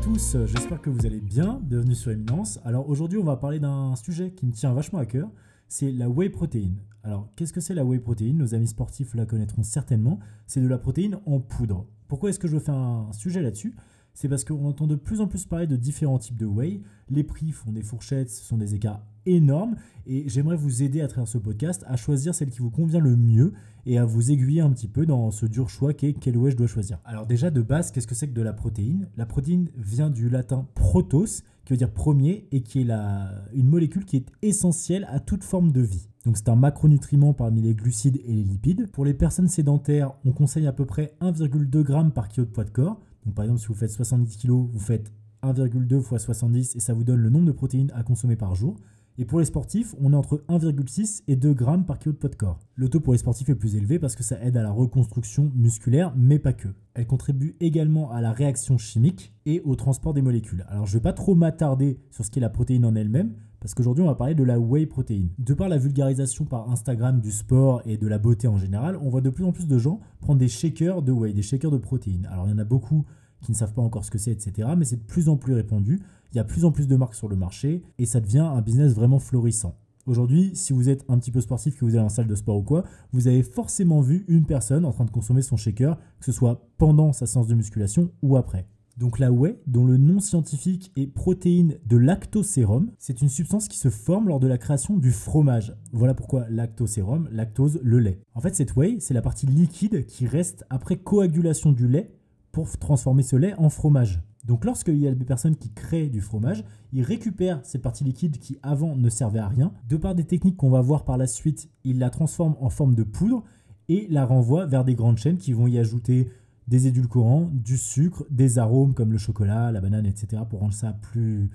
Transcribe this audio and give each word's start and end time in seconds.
à 0.00 0.02
tous, 0.02 0.36
j'espère 0.46 0.80
que 0.80 0.88
vous 0.88 1.04
allez 1.04 1.20
bien, 1.20 1.60
bienvenue 1.62 1.94
sur 1.94 2.10
Eminence. 2.10 2.58
Alors 2.64 2.88
aujourd'hui 2.88 3.18
on 3.18 3.24
va 3.24 3.36
parler 3.36 3.60
d'un 3.60 3.94
sujet 3.96 4.30
qui 4.30 4.46
me 4.46 4.52
tient 4.52 4.72
vachement 4.72 4.98
à 4.98 5.04
cœur, 5.04 5.30
c'est 5.68 5.92
la 5.92 6.08
whey 6.08 6.30
protein. 6.30 6.70
Alors 7.02 7.28
qu'est-ce 7.36 7.52
que 7.52 7.60
c'est 7.60 7.74
la 7.74 7.84
whey 7.84 7.98
protein 7.98 8.32
Nos 8.32 8.54
amis 8.54 8.68
sportifs 8.68 9.14
la 9.14 9.26
connaîtront 9.26 9.62
certainement, 9.62 10.18
c'est 10.46 10.62
de 10.62 10.68
la 10.68 10.78
protéine 10.78 11.18
en 11.26 11.40
poudre. 11.40 11.86
Pourquoi 12.08 12.30
est-ce 12.30 12.38
que 12.38 12.48
je 12.48 12.54
veux 12.54 12.60
faire 12.60 12.76
un 12.76 13.12
sujet 13.12 13.42
là-dessus? 13.42 13.74
C'est 14.14 14.28
parce 14.28 14.44
qu'on 14.44 14.64
entend 14.64 14.86
de 14.86 14.96
plus 14.96 15.20
en 15.20 15.26
plus 15.26 15.44
parler 15.44 15.66
de 15.66 15.76
différents 15.76 16.18
types 16.18 16.38
de 16.38 16.46
whey. 16.46 16.80
Les 17.10 17.24
prix 17.24 17.52
font 17.52 17.72
des 17.72 17.82
fourchettes, 17.82 18.30
ce 18.30 18.42
sont 18.42 18.56
des 18.56 18.74
écarts 18.74 19.04
énormes. 19.26 19.76
Et 20.06 20.28
j'aimerais 20.28 20.56
vous 20.56 20.82
aider 20.82 21.00
à 21.00 21.08
travers 21.08 21.28
ce 21.28 21.38
podcast 21.38 21.84
à 21.86 21.96
choisir 21.96 22.34
celle 22.34 22.50
qui 22.50 22.60
vous 22.60 22.70
convient 22.70 23.00
le 23.00 23.16
mieux 23.16 23.52
et 23.86 23.98
à 23.98 24.04
vous 24.04 24.30
aiguiller 24.30 24.60
un 24.60 24.70
petit 24.70 24.88
peu 24.88 25.06
dans 25.06 25.30
ce 25.30 25.46
dur 25.46 25.68
choix 25.68 25.92
qu'est 25.92 26.14
quel 26.14 26.36
whey 26.36 26.50
je 26.50 26.56
dois 26.56 26.66
choisir. 26.66 26.98
Alors 27.04 27.26
déjà 27.26 27.50
de 27.50 27.62
base, 27.62 27.90
qu'est-ce 27.90 28.06
que 28.06 28.14
c'est 28.14 28.28
que 28.28 28.34
de 28.34 28.42
la 28.42 28.52
protéine? 28.52 29.08
La 29.16 29.26
protéine 29.26 29.68
vient 29.76 30.10
du 30.10 30.28
latin 30.28 30.66
protos, 30.74 31.42
qui 31.64 31.72
veut 31.72 31.76
dire 31.76 31.92
premier, 31.92 32.48
et 32.50 32.62
qui 32.62 32.80
est 32.80 32.84
la, 32.84 33.30
une 33.54 33.68
molécule 33.68 34.04
qui 34.04 34.16
est 34.16 34.26
essentielle 34.42 35.06
à 35.10 35.20
toute 35.20 35.44
forme 35.44 35.72
de 35.72 35.80
vie. 35.80 36.08
Donc 36.24 36.36
c'est 36.36 36.48
un 36.48 36.56
macronutriment 36.56 37.32
parmi 37.32 37.62
les 37.62 37.74
glucides 37.74 38.20
et 38.24 38.32
les 38.32 38.44
lipides. 38.44 38.90
Pour 38.90 39.04
les 39.04 39.14
personnes 39.14 39.48
sédentaires, 39.48 40.12
on 40.24 40.32
conseille 40.32 40.66
à 40.66 40.72
peu 40.72 40.84
près 40.84 41.14
1,2 41.20 41.86
g 41.86 42.10
par 42.14 42.28
kilo 42.28 42.46
de 42.46 42.50
poids 42.50 42.64
de 42.64 42.70
corps. 42.70 43.00
Donc 43.24 43.34
par 43.34 43.44
exemple, 43.44 43.60
si 43.60 43.68
vous 43.68 43.74
faites 43.74 43.90
70 43.90 44.36
kg, 44.36 44.50
vous 44.50 44.78
faites 44.78 45.12
1,2 45.42 46.00
fois 46.00 46.18
70 46.18 46.76
et 46.76 46.80
ça 46.80 46.92
vous 46.92 47.04
donne 47.04 47.20
le 47.20 47.30
nombre 47.30 47.46
de 47.46 47.52
protéines 47.52 47.90
à 47.94 48.02
consommer 48.02 48.36
par 48.36 48.54
jour. 48.54 48.76
Et 49.20 49.26
pour 49.26 49.38
les 49.38 49.44
sportifs, 49.44 49.94
on 50.00 50.14
est 50.14 50.16
entre 50.16 50.42
1,6 50.48 51.24
et 51.28 51.36
2 51.36 51.52
grammes 51.52 51.84
par 51.84 51.98
kilo 51.98 52.14
de 52.14 52.16
poids 52.16 52.30
de 52.30 52.36
corps. 52.36 52.58
Le 52.74 52.88
taux 52.88 53.00
pour 53.00 53.12
les 53.12 53.18
sportifs 53.18 53.50
est 53.50 53.54
plus 53.54 53.76
élevé 53.76 53.98
parce 53.98 54.16
que 54.16 54.22
ça 54.22 54.42
aide 54.42 54.56
à 54.56 54.62
la 54.62 54.70
reconstruction 54.70 55.52
musculaire, 55.54 56.14
mais 56.16 56.38
pas 56.38 56.54
que. 56.54 56.68
Elle 56.94 57.06
contribue 57.06 57.54
également 57.60 58.10
à 58.12 58.22
la 58.22 58.32
réaction 58.32 58.78
chimique 58.78 59.34
et 59.44 59.60
au 59.66 59.76
transport 59.76 60.14
des 60.14 60.22
molécules. 60.22 60.64
Alors 60.70 60.86
je 60.86 60.92
ne 60.92 61.00
vais 61.00 61.02
pas 61.02 61.12
trop 61.12 61.34
m'attarder 61.34 61.98
sur 62.10 62.24
ce 62.24 62.30
qu'est 62.30 62.40
la 62.40 62.48
protéine 62.48 62.86
en 62.86 62.94
elle-même, 62.94 63.34
parce 63.60 63.74
qu'aujourd'hui 63.74 64.02
on 64.02 64.06
va 64.06 64.14
parler 64.14 64.34
de 64.34 64.42
la 64.42 64.58
whey 64.58 64.86
protein. 64.86 65.26
De 65.36 65.52
par 65.52 65.68
la 65.68 65.76
vulgarisation 65.76 66.46
par 66.46 66.70
Instagram 66.70 67.20
du 67.20 67.30
sport 67.30 67.82
et 67.84 67.98
de 67.98 68.06
la 68.06 68.16
beauté 68.16 68.48
en 68.48 68.56
général, 68.56 68.96
on 69.02 69.10
voit 69.10 69.20
de 69.20 69.28
plus 69.28 69.44
en 69.44 69.52
plus 69.52 69.68
de 69.68 69.76
gens 69.76 70.00
prendre 70.22 70.38
des 70.38 70.48
shakers 70.48 71.02
de 71.02 71.12
whey, 71.12 71.34
des 71.34 71.42
shakers 71.42 71.70
de 71.70 71.76
protéines. 71.76 72.26
Alors 72.32 72.46
il 72.46 72.52
y 72.52 72.54
en 72.54 72.58
a 72.58 72.64
beaucoup 72.64 73.04
qui 73.42 73.52
ne 73.52 73.56
savent 73.56 73.72
pas 73.72 73.82
encore 73.82 74.04
ce 74.04 74.10
que 74.10 74.18
c'est, 74.18 74.32
etc. 74.32 74.68
Mais 74.76 74.84
c'est 74.84 74.96
de 74.96 75.06
plus 75.06 75.28
en 75.28 75.36
plus 75.36 75.54
répandu. 75.54 76.00
Il 76.32 76.36
y 76.36 76.40
a 76.40 76.44
plus 76.44 76.64
en 76.64 76.72
plus 76.72 76.86
de 76.86 76.96
marques 76.96 77.14
sur 77.14 77.28
le 77.28 77.36
marché 77.36 77.82
et 77.98 78.06
ça 78.06 78.20
devient 78.20 78.38
un 78.38 78.60
business 78.62 78.94
vraiment 78.94 79.18
florissant. 79.18 79.76
Aujourd'hui, 80.06 80.52
si 80.54 80.72
vous 80.72 80.88
êtes 80.88 81.04
un 81.08 81.18
petit 81.18 81.30
peu 81.30 81.40
sportif, 81.40 81.76
que 81.76 81.84
vous 81.84 81.94
allez 81.94 82.04
en 82.04 82.08
salle 82.08 82.26
de 82.26 82.34
sport 82.34 82.56
ou 82.56 82.62
quoi, 82.62 82.84
vous 83.12 83.28
avez 83.28 83.42
forcément 83.42 84.00
vu 84.00 84.24
une 84.28 84.46
personne 84.46 84.84
en 84.84 84.92
train 84.92 85.04
de 85.04 85.10
consommer 85.10 85.42
son 85.42 85.56
shaker, 85.56 85.98
que 86.18 86.24
ce 86.24 86.32
soit 86.32 86.68
pendant 86.78 87.12
sa 87.12 87.26
séance 87.26 87.46
de 87.46 87.54
musculation 87.54 88.10
ou 88.22 88.36
après. 88.36 88.66
Donc 88.96 89.18
la 89.18 89.32
whey, 89.32 89.58
dont 89.66 89.86
le 89.86 89.96
nom 89.96 90.20
scientifique 90.20 90.92
est 90.96 91.06
protéine 91.06 91.78
de 91.86 91.96
lactosérum, 91.96 92.90
c'est 92.98 93.22
une 93.22 93.28
substance 93.28 93.68
qui 93.68 93.78
se 93.78 93.88
forme 93.88 94.28
lors 94.28 94.40
de 94.40 94.46
la 94.46 94.58
création 94.58 94.96
du 94.96 95.10
fromage. 95.10 95.74
Voilà 95.92 96.12
pourquoi 96.12 96.46
lactosérum, 96.50 97.28
lactose, 97.32 97.80
le 97.82 97.98
lait. 97.98 98.20
En 98.34 98.40
fait, 98.40 98.54
cette 98.54 98.76
whey, 98.76 98.96
c'est 99.00 99.14
la 99.14 99.22
partie 99.22 99.46
liquide 99.46 100.06
qui 100.06 100.26
reste 100.26 100.64
après 100.70 100.96
coagulation 100.96 101.72
du 101.72 101.88
lait 101.88 102.12
pour 102.52 102.68
transformer 102.78 103.22
ce 103.22 103.36
lait 103.36 103.54
en 103.54 103.68
fromage. 103.68 104.22
Donc 104.46 104.64
lorsqu'il 104.64 104.96
y 104.96 105.06
a 105.06 105.14
des 105.14 105.24
personnes 105.24 105.56
qui 105.56 105.70
créent 105.70 106.08
du 106.08 106.20
fromage, 106.20 106.64
ils 106.92 107.02
récupèrent 107.02 107.60
cette 107.62 107.82
partie 107.82 108.04
liquide 108.04 108.38
qui 108.38 108.58
avant 108.62 108.96
ne 108.96 109.08
servait 109.08 109.38
à 109.38 109.48
rien. 109.48 109.72
De 109.88 109.96
par 109.96 110.14
des 110.14 110.24
techniques 110.24 110.56
qu'on 110.56 110.70
va 110.70 110.80
voir 110.80 111.04
par 111.04 111.18
la 111.18 111.26
suite, 111.26 111.68
ils 111.84 111.98
la 111.98 112.10
transforment 112.10 112.56
en 112.60 112.70
forme 112.70 112.94
de 112.94 113.02
poudre 113.02 113.44
et 113.88 114.06
la 114.08 114.24
renvoient 114.24 114.66
vers 114.66 114.84
des 114.84 114.94
grandes 114.94 115.18
chaînes 115.18 115.36
qui 115.36 115.52
vont 115.52 115.66
y 115.66 115.78
ajouter 115.78 116.30
des 116.68 116.86
édulcorants, 116.86 117.50
du 117.52 117.76
sucre, 117.76 118.24
des 118.30 118.58
arômes 118.58 118.94
comme 118.94 119.12
le 119.12 119.18
chocolat, 119.18 119.72
la 119.72 119.80
banane, 119.80 120.06
etc. 120.06 120.42
pour 120.48 120.60
rendre 120.60 120.72
ça 120.72 120.92
plus 120.92 121.50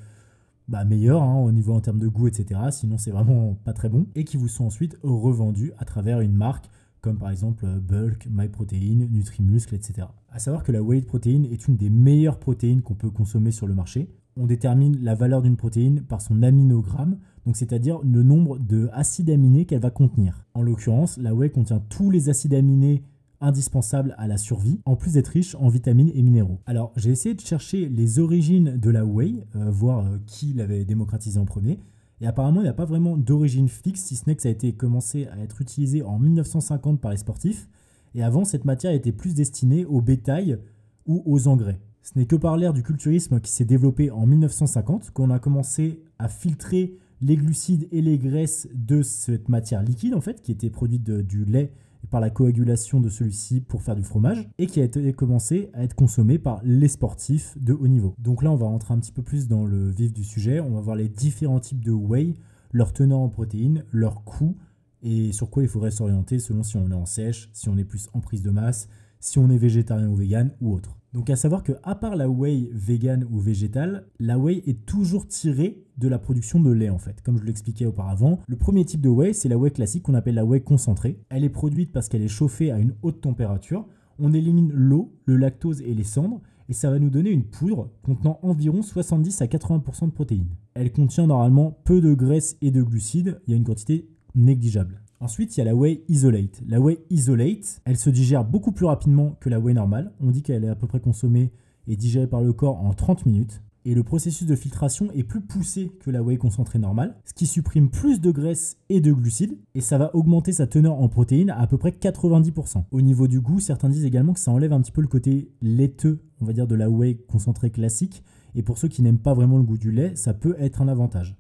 bah, 0.68 0.84
meilleur 0.84 1.24
hein, 1.24 1.38
au 1.38 1.52
niveau 1.52 1.74
en 1.74 1.80
termes 1.80 2.00
de 2.00 2.08
goût, 2.08 2.28
etc. 2.28 2.60
Sinon 2.72 2.98
c'est 2.98 3.12
vraiment 3.12 3.58
pas 3.64 3.74
très 3.74 3.90
bon. 3.90 4.08
Et 4.16 4.26
qui 4.26 4.38
vous 4.38 4.48
sont 4.48 4.66
ensuite 4.66 4.98
revendus 5.04 5.72
à 5.78 5.86
travers 5.86 6.20
une 6.20 6.34
marque 6.34 6.70
comme 7.06 7.20
par 7.20 7.30
exemple 7.30 7.68
Bulk, 7.68 8.28
MyProtein, 8.32 9.08
Nutrimuscle, 9.12 9.76
etc. 9.76 10.08
À 10.32 10.40
savoir 10.40 10.64
que 10.64 10.72
la 10.72 10.82
whey 10.82 11.02
protein 11.02 11.44
est 11.52 11.68
une 11.68 11.78
des 11.78 11.92
meilleures 11.92 12.40
protéines 12.40 12.82
qu'on 12.82 12.96
peut 12.96 13.12
consommer 13.12 13.52
sur 13.52 13.68
le 13.68 13.76
marché. 13.76 14.10
On 14.36 14.48
détermine 14.48 14.98
la 15.04 15.14
valeur 15.14 15.44
d'une 15.44 15.56
protéine 15.56 16.02
par 16.02 16.20
son 16.20 16.42
aminogramme, 16.42 17.20
donc 17.46 17.58
c'est-à-dire 17.58 18.00
le 18.02 18.24
nombre 18.24 18.58
de 18.58 18.90
acides 18.92 19.30
aminés 19.30 19.66
qu'elle 19.66 19.82
va 19.82 19.92
contenir. 19.92 20.48
En 20.56 20.64
l'occurrence, 20.64 21.20
la 21.20 21.36
whey 21.36 21.52
contient 21.52 21.80
tous 21.90 22.10
les 22.10 22.28
acides 22.30 22.56
aminés 22.56 23.04
indispensables 23.40 24.16
à 24.18 24.28
la 24.28 24.38
survie, 24.38 24.82
en 24.86 24.96
plus 24.96 25.14
d'être 25.14 25.28
riche 25.28 25.54
en 25.60 25.68
vitamines 25.68 26.10
et 26.16 26.24
minéraux. 26.24 26.60
Alors 26.66 26.92
j'ai 26.96 27.12
essayé 27.12 27.36
de 27.36 27.42
chercher 27.42 27.88
les 27.88 28.18
origines 28.18 28.78
de 28.78 28.90
la 28.90 29.06
whey, 29.06 29.46
euh, 29.56 29.70
voir 29.70 30.08
euh, 30.08 30.18
qui 30.26 30.54
l'avait 30.54 30.86
démocratisé 30.86 31.40
en 31.40 31.46
premier. 31.46 31.78
Et 32.22 32.28
apparemment, 32.28 32.62
il 32.62 32.64
n'y 32.64 32.70
a 32.70 32.74
pas 32.74 32.86
vraiment 32.86 33.18
d'origine 33.18 33.68
fixe, 33.68 34.02
si 34.02 34.16
ce 34.16 34.24
n'est 34.28 34.36
que 34.36 34.42
ça 34.42 34.50
a 34.50 34.52
été 34.52 34.74
commencé 34.74 35.28
à 35.28 35.38
être 35.40 35.62
utilisé 35.62 36.02
en 36.02 36.18
1950 36.18 37.02
par 37.02 37.12
les 37.12 37.18
sportifs. 37.18 37.68
Et 38.14 38.24
avant, 38.24 38.46
cette 38.46 38.66
matière 38.66 38.94
était 38.94 39.12
plus 39.12 39.34
destinée 39.34 39.86
au 39.86 40.02
bétail 40.02 40.58
ou 41.06 41.22
aux 41.26 41.48
engrais. 41.48 41.80
Ce 42.02 42.18
n'est 42.18 42.26
que 42.26 42.36
par 42.36 42.56
l'ère 42.56 42.74
du 42.74 42.84
culturisme 42.84 43.40
qui 43.42 43.52
s'est 43.52 43.66
développé 43.66 44.12
en 44.12 44.26
1950 44.26 45.12
qu'on 45.12 45.30
a 45.30 45.40
commencé 45.40 46.04
à 46.20 46.30
filtrer 46.30 46.98
les 47.22 47.36
glucides 47.36 47.88
et 47.92 48.02
les 48.02 48.18
graisses 48.18 48.68
de 48.74 49.02
cette 49.02 49.50
matière 49.50 49.84
liquide, 49.84 50.14
en 50.14 50.22
fait, 50.22 50.42
qui 50.42 50.52
était 50.52 50.70
produite 50.70 51.04
du 51.04 51.46
lait 51.46 51.74
par 52.10 52.22
la 52.22 52.30
coagulation 52.30 53.00
de 53.00 53.10
celui-ci 53.10 53.62
pour 53.62 53.82
faire 53.82 53.96
du 53.96 54.04
fromage 54.04 54.48
et 54.58 54.68
qui 54.68 54.80
a 54.82 54.84
été 54.84 55.14
commencé 55.14 55.70
à 55.74 55.84
être 55.84 55.96
consommé 55.96 56.38
par 56.38 56.62
les 56.64 56.88
sportifs 56.88 57.58
de 57.60 57.74
haut 57.74 57.88
niveau. 57.88 58.16
Donc 58.20 58.44
là, 58.44 58.52
on 58.52 58.56
va 58.56 58.68
rentrer 58.68 58.94
un 58.94 59.00
petit 59.00 59.12
peu 59.12 59.22
plus 59.22 59.48
dans 59.48 59.66
le 59.66 59.90
vif 59.90 60.14
du 60.14 60.24
sujet. 60.24 60.60
On 60.60 60.72
va 60.72 60.82
voir 60.82 60.96
les 60.96 61.10
différents 61.10 61.60
types 61.60 61.84
de 61.84 61.92
whey, 61.92 62.34
leur 62.72 62.94
teneur 62.94 63.20
en 63.20 63.30
protéines, 63.30 63.84
leur 63.92 64.24
coût 64.24 64.56
et 65.02 65.32
sur 65.32 65.50
quoi 65.50 65.64
il 65.64 65.70
faudrait 65.70 65.92
s'orienter 65.92 66.40
selon 66.40 66.64
si 66.64 66.78
on 66.78 66.90
est 66.90 66.96
en 66.96 67.06
sèche, 67.06 67.50
si 67.54 67.70
on 67.70 67.78
est 67.78 67.84
plus 67.84 68.10
en 68.14 68.22
prise 68.22 68.42
de 68.42 68.50
masse, 68.50 68.90
si 69.26 69.40
on 69.40 69.50
est 69.50 69.58
végétarien 69.58 70.08
ou 70.08 70.16
vegan 70.16 70.52
ou 70.62 70.74
autre. 70.74 70.98
Donc 71.14 71.30
à 71.30 71.36
savoir 71.36 71.64
que 71.64 71.72
à 71.84 71.96
part 71.96 72.16
la 72.16 72.30
whey 72.30 72.70
vegan 72.74 73.26
ou 73.32 73.40
végétale, 73.40 74.06
la 74.20 74.38
whey 74.38 74.62
est 74.68 74.86
toujours 74.86 75.28
tirée 75.28 75.84
de 75.98 76.08
la 76.08 76.20
production 76.20 76.60
de 76.60 76.72
lait 76.72 76.90
en 76.90 76.98
fait. 76.98 77.22
Comme 77.22 77.38
je 77.38 77.44
l'expliquais 77.44 77.86
auparavant, 77.86 78.40
le 78.48 78.56
premier 78.56 78.86
type 78.86 79.02
de 79.02 79.10
whey, 79.10 79.34
c'est 79.34 79.50
la 79.50 79.58
whey 79.58 79.72
classique 79.72 80.04
qu'on 80.04 80.14
appelle 80.14 80.36
la 80.36 80.46
whey 80.46 80.62
concentrée. 80.62 81.20
Elle 81.30 81.44
est 81.44 81.50
produite 81.50 81.92
parce 81.92 82.10
qu'elle 82.10 82.22
est 82.22 82.28
chauffée 82.28 82.70
à 82.70 82.78
une 82.78 82.96
haute 83.02 83.22
température. 83.22 83.88
On 84.20 84.34
élimine 84.34 84.72
l'eau, 84.72 85.14
le 85.26 85.38
lactose 85.38 85.82
et 85.82 85.94
les 85.94 86.04
cendres 86.04 86.42
et 86.70 86.74
ça 86.74 86.90
va 86.90 87.00
nous 87.00 87.10
donner 87.10 87.32
une 87.32 87.46
poudre 87.46 87.90
contenant 88.04 88.40
environ 88.44 88.82
70 88.82 89.42
à 89.42 89.46
80% 89.46 90.08
de 90.08 90.12
protéines. 90.12 90.56
Elle 90.74 90.92
contient 90.92 91.28
normalement 91.28 91.80
peu 91.84 92.02
de 92.02 92.14
graisse 92.14 92.58
et 92.62 92.72
de 92.72 92.84
glucides, 92.84 93.40
il 93.48 93.52
y 93.52 93.54
a 93.54 93.58
une 93.58 93.64
quantité 93.64 94.08
négligeable. 94.36 95.02
Ensuite, 95.26 95.58
il 95.58 95.60
y 95.60 95.62
a 95.62 95.66
la 95.66 95.74
whey 95.74 96.04
isolate. 96.08 96.62
La 96.68 96.80
whey 96.80 97.00
isolate, 97.10 97.82
elle 97.86 97.98
se 97.98 98.12
digère 98.12 98.46
beaucoup 98.46 98.72
plus 98.72 98.86
rapidement 98.86 99.36
que 99.40 99.50
la 99.50 99.60
whey 99.60 99.74
normale. 99.74 100.14
On 100.20 100.30
dit 100.30 100.44
qu'elle 100.44 100.64
est 100.64 100.70
à 100.70 100.76
peu 100.76 100.86
près 100.86 101.00
consommée 101.00 101.52
et 101.88 101.96
digérée 101.96 102.28
par 102.28 102.44
le 102.44 102.54
corps 102.54 102.80
en 102.80 102.94
30 102.94 103.26
minutes. 103.26 103.64
Et 103.86 103.96
le 103.96 104.04
processus 104.04 104.46
de 104.46 104.56
filtration 104.56 105.12
est 105.14 105.24
plus 105.24 105.42
poussé 105.42 105.92
que 106.00 106.12
la 106.12 106.22
whey 106.22 106.38
concentrée 106.38 106.78
normale, 106.78 107.16
ce 107.26 107.34
qui 107.34 107.48
supprime 107.48 107.90
plus 107.90 108.22
de 108.22 108.30
graisse 108.30 108.78
et 108.90 109.02
de 109.02 109.12
glucides, 109.12 109.58
et 109.74 109.82
ça 109.82 109.98
va 109.98 110.16
augmenter 110.16 110.52
sa 110.52 110.68
teneur 110.68 110.94
en 110.94 111.10
protéines 111.10 111.50
à 111.50 111.66
peu 111.66 111.80
près 111.80 111.90
90%. 111.90 112.84
Au 112.92 113.02
niveau 113.02 113.28
du 113.28 113.42
goût, 113.42 113.60
certains 113.60 113.90
disent 113.90 114.06
également 114.06 114.34
que 114.34 114.40
ça 114.40 114.52
enlève 114.52 114.74
un 114.74 114.82
petit 114.82 114.92
peu 114.92 115.02
le 115.02 115.08
côté 115.08 115.50
laiteux, 115.64 116.22
on 116.40 116.46
va 116.46 116.54
dire, 116.54 116.68
de 116.68 116.76
la 116.76 116.92
whey 116.92 117.18
concentrée 117.28 117.72
classique, 117.72 118.24
et 118.54 118.62
pour 118.62 118.78
ceux 118.78 118.90
qui 118.90 119.02
n'aiment 119.02 119.18
pas 119.18 119.34
vraiment 119.34 119.58
le 119.58 119.64
goût 119.64 119.80
du 119.80 119.92
lait, 119.92 120.16
ça 120.16 120.36
peut 120.36 120.56
être 120.60 120.84
un 120.84 120.88
avantage. 120.88 121.36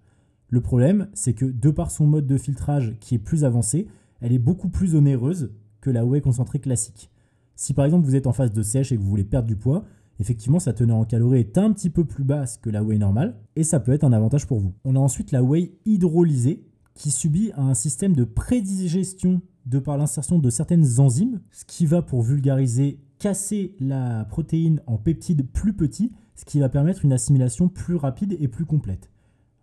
Le 0.50 0.62
problème, 0.62 1.08
c'est 1.14 1.34
que 1.34 1.46
de 1.46 1.70
par 1.70 1.92
son 1.92 2.06
mode 2.06 2.28
de 2.28 2.38
filtrage 2.38 2.96
qui 3.00 3.16
est 3.16 3.20
plus 3.20 3.44
avancé, 3.44 3.88
elle 4.22 4.32
est 4.32 4.40
beaucoup 4.40 4.70
plus 4.70 4.96
onéreuse 4.96 5.52
que 5.82 5.90
la 5.90 6.06
whey 6.06 6.22
concentrée 6.22 6.60
classique. 6.60 7.10
Si 7.56 7.74
par 7.74 7.86
exemple 7.86 8.06
vous 8.06 8.16
êtes 8.16 8.28
en 8.28 8.34
phase 8.34 8.52
de 8.52 8.62
sèche 8.62 8.92
et 8.92 8.98
que 8.98 9.02
vous 9.02 9.10
voulez 9.10 9.24
perdre 9.24 9.48
du 9.48 9.56
poids, 9.56 9.86
effectivement 10.20 10.60
sa 10.60 10.74
teneur 10.74 10.98
en 10.98 11.06
calories 11.06 11.40
est 11.40 11.58
un 11.58 11.72
petit 11.72 11.90
peu 11.90 12.06
plus 12.06 12.24
basse 12.24 12.58
que 12.58 12.70
la 12.70 12.84
whey 12.84 12.98
normale 12.98 13.36
et 13.56 13.64
ça 13.64 13.80
peut 13.80 13.94
être 13.94 14.04
un 14.04 14.14
avantage 14.14 14.46
pour 14.46 14.60
vous. 14.60 14.74
On 14.84 14.96
a 14.96 15.00
ensuite 15.00 15.32
la 15.32 15.44
whey 15.44 15.74
hydrolysée 15.86 16.64
qui 16.94 17.12
subit 17.12 17.52
un 17.56 17.74
système 17.74 18.16
de 18.16 18.24
prédigestion 18.24 19.42
de 19.66 19.80
par 19.80 19.98
l'insertion 19.98 20.40
de 20.40 20.50
certaines 20.50 21.00
enzymes, 21.00 21.42
ce 21.52 21.66
qui 21.66 21.86
va 21.86 22.02
pour 22.02 22.22
vulgariser 22.22 23.00
casser 23.20 23.76
la 23.80 24.26
protéine 24.26 24.82
en 24.86 24.98
peptides 24.98 25.48
plus 25.52 25.74
petits, 25.74 26.12
ce 26.36 26.46
qui 26.46 26.60
va 26.60 26.70
permettre 26.70 27.06
une 27.06 27.14
assimilation 27.14 27.68
plus 27.68 27.96
rapide 27.96 28.38
et 28.40 28.48
plus 28.48 28.66
complète. 28.66 29.10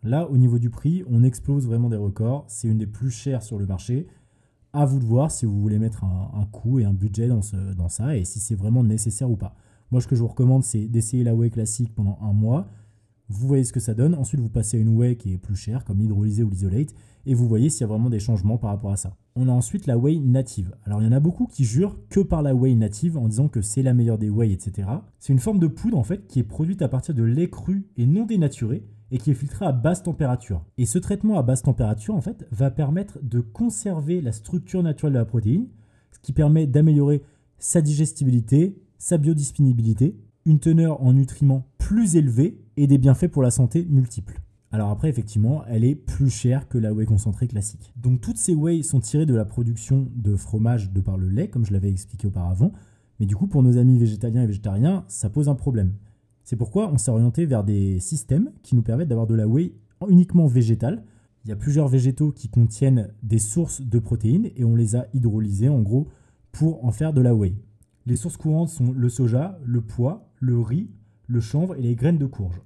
Là, 0.03 0.29
au 0.29 0.37
niveau 0.37 0.59
du 0.59 0.69
prix, 0.69 1.05
on 1.09 1.23
explose 1.23 1.67
vraiment 1.67 1.89
des 1.89 1.97
records. 1.97 2.45
C'est 2.49 2.69
une 2.69 2.79
des 2.79 2.87
plus 2.87 3.11
chères 3.11 3.43
sur 3.43 3.59
le 3.59 3.67
marché. 3.67 4.09
À 4.73 4.85
vous 4.85 4.99
de 4.99 5.05
voir 5.05 5.31
si 5.31 5.47
vous 5.47 5.61
voulez 5.61 5.79
mettre 5.79 6.05
un, 6.05 6.47
coût 6.51 6.81
et 6.81 6.85
un 6.85 6.95
budget 6.95 7.29
dans, 7.29 7.41
dans 7.77 7.89
ça 7.89 8.17
et 8.17 8.25
si 8.25 8.41
c'est 8.41 8.55
vraiment 8.55 8.83
nécessaire 8.83 9.31
ou 9.31 9.37
pas. 9.37 9.55
Moi, 9.91 10.01
ce 10.01 10.09
que 10.09 10.17
je 10.17 10.23
vous 10.23 10.29
recommande, 10.29 10.65
c'est 10.65 10.89
d'essayer 10.89 11.23
la 11.23 11.35
whey 11.35 11.51
classique 11.51 11.95
pendant 11.95 12.19
un 12.23 12.33
mois. 12.33 12.67
Vous 13.29 13.47
voyez 13.47 13.65
ce 13.65 13.73
que 13.73 13.81
ça 13.81 13.95
donne. 13.95 14.15
Ensuite, 14.15 14.41
vous 14.41 14.49
passez 14.49 14.79
à 14.79 14.81
une 14.81 14.97
whey 14.97 15.17
qui 15.17 15.35
est 15.35 15.39
plus 15.39 15.55
chère, 15.55 15.85
comme 15.85 15.99
l'hydrolysé 15.99 16.43
ou 16.43 16.51
l'isolate, 16.51 16.95
et 17.27 17.35
vous 17.35 17.47
voyez 17.47 17.71
s'il 17.71 17.83
y 17.83 17.85
a 17.85 17.87
vraiment 17.87 18.11
des 18.11 18.19
changements 18.19 18.59
par 18.59 18.71
rapport 18.71 18.91
à 18.91 18.97
ça. 18.97 19.17
On 19.37 19.49
a 19.49 19.53
ensuite 19.53 19.87
la 19.87 19.99
whey 19.99 20.19
native. 20.19 20.75
Alors, 20.85 21.01
il 21.01 21.05
y 21.05 21.09
en 21.09 21.13
a 21.13 21.21
beaucoup 21.21 21.47
qui 21.47 21.65
jurent 21.65 21.97
que 22.09 22.21
par 22.21 22.43
la 22.43 22.55
whey 22.55 22.75
native 22.75 23.19
en 23.19 23.29
disant 23.29 23.49
que 23.49 23.61
c'est 23.61 23.83
la 23.83 23.95
meilleure 23.95 24.19
des 24.19 24.31
whey, 24.31 24.51
etc. 24.51 24.89
C'est 25.19 25.33
une 25.33 25.39
forme 25.39 25.59
de 25.59 25.67
poudre 25.67 25.99
en 25.99 26.03
fait 26.03 26.27
qui 26.27 26.41
est 26.41 26.45
produite 26.45 26.83
à 26.83 26.89
partir 26.89 27.15
de 27.15 27.23
lait 27.23 27.51
cru 27.51 27.87
et 27.97 28.07
non 28.07 28.25
dénaturé 28.25 28.85
et 29.12 29.19
qui 29.19 29.31
est 29.31 29.35
filtré 29.35 29.67
à 29.67 29.73
basse 29.73 30.03
température. 30.03 30.64
Et 30.79 30.87
ce 30.87 30.99
traitement 30.99 31.38
à 31.38 31.43
basse 31.43 31.62
température 31.62 32.14
en 32.14 32.20
fait 32.20 32.47
va 32.50 32.70
permettre 32.70 33.19
de 33.23 33.41
conserver 33.41 34.20
la 34.20 34.32
structure 34.32 34.82
naturelle 34.82 35.12
de 35.12 35.19
la 35.19 35.25
protéine, 35.25 35.69
ce 36.11 36.19
qui 36.19 36.32
permet 36.32 36.67
d'améliorer 36.67 37.23
sa 37.59 37.82
digestibilité, 37.82 38.76
sa 38.99 39.19
biodisponibilité, 39.19 40.17
une 40.47 40.59
teneur 40.59 41.03
en 41.03 41.12
nutriments 41.12 41.69
plus 41.79 42.17
élevée 42.17 42.59
et 42.76 42.87
des 42.87 42.99
bienfaits 42.99 43.29
pour 43.29 43.43
la 43.43 43.50
santé 43.50 43.87
multiples. 43.88 44.41
Alors 44.73 44.88
après, 44.88 45.11
effectivement, 45.11 45.62
elle 45.67 45.85
est 45.85 45.94
plus 45.94 46.31
chère 46.31 46.67
que 46.67 46.79
la 46.79 46.94
whey 46.94 47.05
concentrée 47.05 47.47
classique. 47.47 47.93
Donc 47.97 48.23
toutes 48.23 48.38
ces 48.38 48.55
whey 48.55 48.82
sont 48.82 49.00
tirées 49.00 49.26
de 49.26 49.35
la 49.35 49.44
production 49.44 50.08
de 50.17 50.35
fromage 50.35 50.91
de 50.91 51.00
par 51.03 51.19
le 51.19 51.29
lait, 51.29 51.49
comme 51.49 51.67
je 51.67 51.75
l'avais 51.75 51.91
expliqué 51.91 52.26
auparavant. 52.26 52.73
Mais 53.20 53.26
du 53.26 53.37
coup, 53.37 53.47
pour 53.47 53.62
nos 53.62 53.76
amis 53.76 53.99
végétaliens 53.99 54.43
et 54.43 54.47
végétariens, 54.47 55.05
ça 55.08 55.29
pose 55.29 55.50
un 55.50 55.55
problème. 55.55 55.93
C'est 56.44 56.56
pourquoi 56.56 56.91
on 56.93 56.99
s'est 56.99 57.11
orienté 57.11 57.47
vers 57.47 57.65
des 57.65 58.00
systèmes 58.00 58.50
qui 58.62 58.75
nous 58.75 58.83
permettent 58.83 59.09
d'avoir 59.09 59.27
de 59.27 59.35
la 59.35 59.47
whey 59.47 59.75
uniquement 60.09 60.47
végétale. 60.47 61.05
Il 61.44 61.49
y 61.49 61.53
a 61.53 61.56
plusieurs 61.56 61.89
végétaux 61.89 62.33
qui 62.33 62.49
contiennent 62.49 63.12
des 63.23 63.39
sources 63.39 63.81
de 63.81 63.99
protéines 63.99 64.50
et 64.56 64.65
on 64.65 64.75
les 64.75 64.97
a 64.97 65.06
hydrolysés 65.15 65.69
en 65.69 65.81
gros 65.81 66.09
pour 66.50 66.85
en 66.85 66.91
faire 66.91 67.12
de 67.12 67.21
la 67.21 67.35
whey. 67.35 67.55
Les 68.06 68.17
sources 68.17 68.37
courantes 68.37 68.69
sont 68.69 68.93
le 68.93 69.09
soja, 69.09 69.59
le 69.65 69.81
pois, 69.81 70.29
le 70.41 70.59
riz, 70.59 70.91
le 71.27 71.41
chanvre 71.41 71.77
et 71.77 71.83
les 71.83 71.94
graines 71.94 72.19
de 72.19 72.27
courge. 72.27 72.61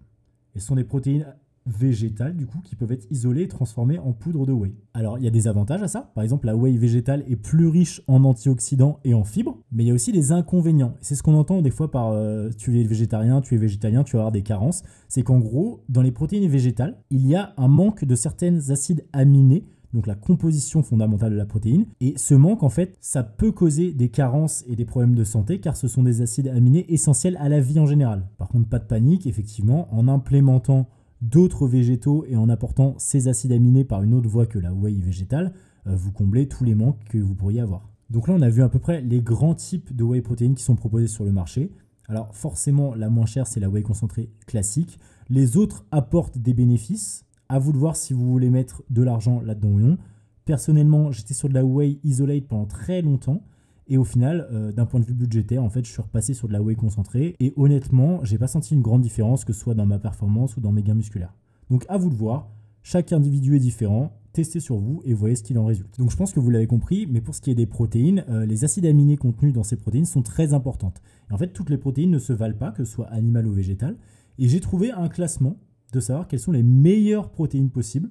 Et 0.55 0.61
ce 0.61 0.67
sont 0.67 0.77
des 0.77 0.85
protéines 0.85 1.37
végétales 1.67 2.37
du 2.37 2.47
coup 2.47 2.59
qui 2.63 2.77
peuvent 2.77 2.93
être 2.93 3.07
isolées 3.11 3.43
et 3.43 3.49
transformées 3.49 3.99
en 3.99 4.13
poudre 4.13 4.47
de 4.47 4.53
whey. 4.53 4.73
Alors 4.95 5.19
il 5.19 5.25
y 5.25 5.29
a 5.29 5.31
des 5.31 5.49
avantages 5.49 5.83
à 5.83 5.89
ça, 5.89 6.13
par 6.15 6.25
exemple 6.25 6.47
la 6.47 6.57
whey 6.57 6.77
végétale 6.77 7.25
est 7.29 7.37
plus 7.37 7.67
riche 7.67 8.03
en 8.07 8.25
antioxydants 8.25 9.01
et 9.05 9.15
en 9.15 9.25
fibres, 9.25 9.59
mais 9.73 9.85
il 9.85 9.89
y 9.89 9.91
a 9.91 9.95
aussi 9.95 10.13
des 10.13 10.33
inconvénients. 10.33 10.95
C'est 11.01 11.15
ce 11.15 11.23
qu'on 11.23 11.35
entend 11.35 11.63
des 11.63 11.71
fois 11.71 11.91
par 11.91 12.13
euh, 12.13 12.51
tu 12.57 12.81
es 12.81 12.85
végétarien, 12.85 13.41
tu 13.41 13.55
es 13.55 13.59
végétalien, 13.59 14.05
tu 14.05 14.17
vas 14.17 14.21
avoir 14.21 14.33
des 14.33 14.43
carences. 14.43 14.83
C'est 15.09 15.23
qu'en 15.23 15.39
gros, 15.39 15.85
dans 15.89 16.03
les 16.03 16.13
protéines 16.13 16.49
végétales, 16.49 16.99
il 17.11 17.27
y 17.27 17.35
a 17.35 17.53
un 17.57 17.69
manque 17.69 18.05
de 18.05 18.15
certains 18.15 18.71
acides 18.71 19.05
aminés 19.13 19.65
donc 19.97 20.07
la 20.07 20.15
composition 20.15 20.83
fondamentale 20.83 21.33
de 21.33 21.37
la 21.37 21.47
protéine. 21.47 21.87
Et 22.01 22.15
ce 22.17 22.35
manque, 22.35 22.63
en 22.63 22.69
fait, 22.69 22.97
ça 23.01 23.23
peut 23.23 23.51
causer 23.51 23.93
des 23.93 24.11
carences 24.11 24.63
et 24.69 24.77
des 24.77 24.85
problèmes 24.85 25.15
de 25.15 25.25
santé 25.25 25.59
car 25.59 25.77
ce 25.77 25.89
sont 25.89 26.03
des 26.03 26.21
acides 26.21 26.49
aminés 26.49 26.85
essentiels 26.93 27.39
à 27.41 27.49
la 27.49 27.61
vie 27.61 27.81
en 27.81 27.87
général. 27.87 28.29
Par 28.37 28.49
contre, 28.49 28.69
pas 28.69 28.79
de 28.79 28.85
panique, 28.85 29.27
effectivement, 29.27 29.89
en 29.95 30.07
implémentant 30.07 30.89
d'autres 31.23 31.67
végétaux 31.67 32.25
et 32.29 32.37
en 32.37 32.49
apportant 32.49 32.95
ces 32.99 33.29
acides 33.29 33.53
aminés 33.53 33.85
par 33.85 34.03
une 34.03 34.15
autre 34.15 34.29
voie 34.29 34.47
que 34.47 34.59
la 34.59 34.73
whey 34.73 35.01
végétale, 35.01 35.53
euh, 35.87 35.95
vous 35.95 36.13
comblez 36.13 36.49
tous 36.49 36.65
les 36.65 36.75
manques 36.75 37.03
que 37.09 37.19
vous 37.19 37.35
pourriez 37.35 37.61
avoir. 37.61 37.89
Donc 38.11 38.29
là, 38.29 38.35
on 38.35 38.43
a 38.43 38.49
vu 38.49 38.63
à 38.63 38.69
peu 38.69 38.79
près 38.79 39.01
les 39.01 39.21
grands 39.21 39.55
types 39.55 39.95
de 39.95 40.05
whey 40.05 40.21
protéines 40.21 40.55
qui 40.55 40.63
sont 40.63 40.77
proposés 40.77 41.09
sur 41.09 41.25
le 41.25 41.33
marché. 41.33 41.73
Alors 42.09 42.35
forcément, 42.35 42.95
la 42.95 43.11
moins 43.11 43.27
chère, 43.27 43.47
c'est 43.47 43.61
la 43.61 43.69
whey 43.69 43.83
concentrée 43.83 44.31
classique. 44.47 44.99
Les 45.29 45.57
autres 45.57 45.85
apportent 45.91 46.39
des 46.39 46.55
bénéfices, 46.55 47.25
à 47.49 47.59
vous 47.59 47.73
de 47.73 47.79
voir 47.79 47.97
si 47.97 48.13
vous 48.13 48.31
voulez 48.31 48.51
mettre 48.51 48.83
de 48.91 49.03
l'argent 49.03 49.41
là-dedans 49.41 49.71
ou 49.71 49.81
non. 49.81 49.99
Personnellement, 50.45 51.11
j'étais 51.11 51.35
sur 51.35 51.49
de 51.49 51.55
la 51.55 51.65
whey 51.65 51.99
isolate 52.05 52.47
pendant 52.47 52.67
très 52.67 53.03
longtemps. 53.03 53.43
Et 53.89 53.99
au 53.99 54.05
final, 54.05 54.49
euh, 54.51 54.73
d'un 54.73 54.87
point 54.87 55.01
de 55.01 55.05
vue 55.05 55.15
budgétaire, 55.15 55.63
en 55.63 55.71
fait, 55.71 55.85
je 55.85 55.91
suis 55.91 56.03
repassé 56.03 56.35
sur 56.35 56.49
de 56.49 56.53
la 56.53 56.63
whey 56.63 56.75
concentrée. 56.75 57.37
Et 57.39 57.53
honnêtement, 57.57 58.25
j'ai 58.25 58.39
pas 58.39 58.49
senti 58.49 58.75
une 58.75 58.83
grande 58.83 59.03
différence, 59.03 59.45
que 59.45 59.53
ce 59.53 59.61
soit 59.61 59.75
dans 59.75 59.87
ma 59.87 59.99
performance 59.99 60.57
ou 60.57 60.61
dans 60.61 60.73
mes 60.73 60.83
gains 60.83 60.95
musculaires. 60.95 61.35
Donc 61.71 61.85
à 61.89 61.97
vous 61.97 62.11
de 62.11 62.15
voir. 62.15 62.51
Chaque 62.83 63.13
individu 63.13 63.57
est 63.57 63.61
différent. 63.61 64.13
Testez 64.33 64.61
sur 64.61 64.77
vous 64.77 65.03
et 65.05 65.15
voyez 65.15 65.35
ce 65.35 65.43
qu'il 65.43 65.59
en 65.59 65.65
résulte. 65.65 65.99
Donc 65.99 66.11
je 66.11 66.17
pense 66.17 66.33
que 66.33 66.41
vous 66.41 66.51
l'avez 66.51 66.67
compris, 66.67 67.07
mais 67.11 67.21
pour 67.21 67.35
ce 67.35 67.41
qui 67.41 67.51
est 67.51 67.55
des 67.55 67.67
protéines, 67.67 68.25
euh, 68.29 68.45
les 68.45 68.65
acides 68.65 68.87
aminés 68.87 69.17
contenus 69.17 69.53
dans 69.53 69.63
ces 69.63 69.77
protéines 69.77 70.05
sont 70.05 70.23
très 70.23 70.53
importantes. 70.53 71.01
Et 71.31 71.33
en 71.33 71.39
fait, 71.39 71.49
toutes 71.49 71.71
les 71.71 71.79
protéines 71.79 72.11
ne 72.11 72.19
se 72.19 72.33
valent 72.33 72.57
pas, 72.57 72.71
que 72.71 72.85
ce 72.85 72.93
soit 72.93 73.07
animal 73.07 73.47
ou 73.47 73.53
végétal. 73.53 73.97
Et 74.39 74.49
j'ai 74.49 74.61
trouvé 74.61 74.93
un 74.93 75.09
classement 75.09 75.57
de 75.93 76.01
savoir 76.01 76.29
quelles 76.29 76.41
sont 76.41 76.53
les 76.53 76.63
meilleures 76.63 77.31
protéines 77.31 77.71
possibles 77.71 78.11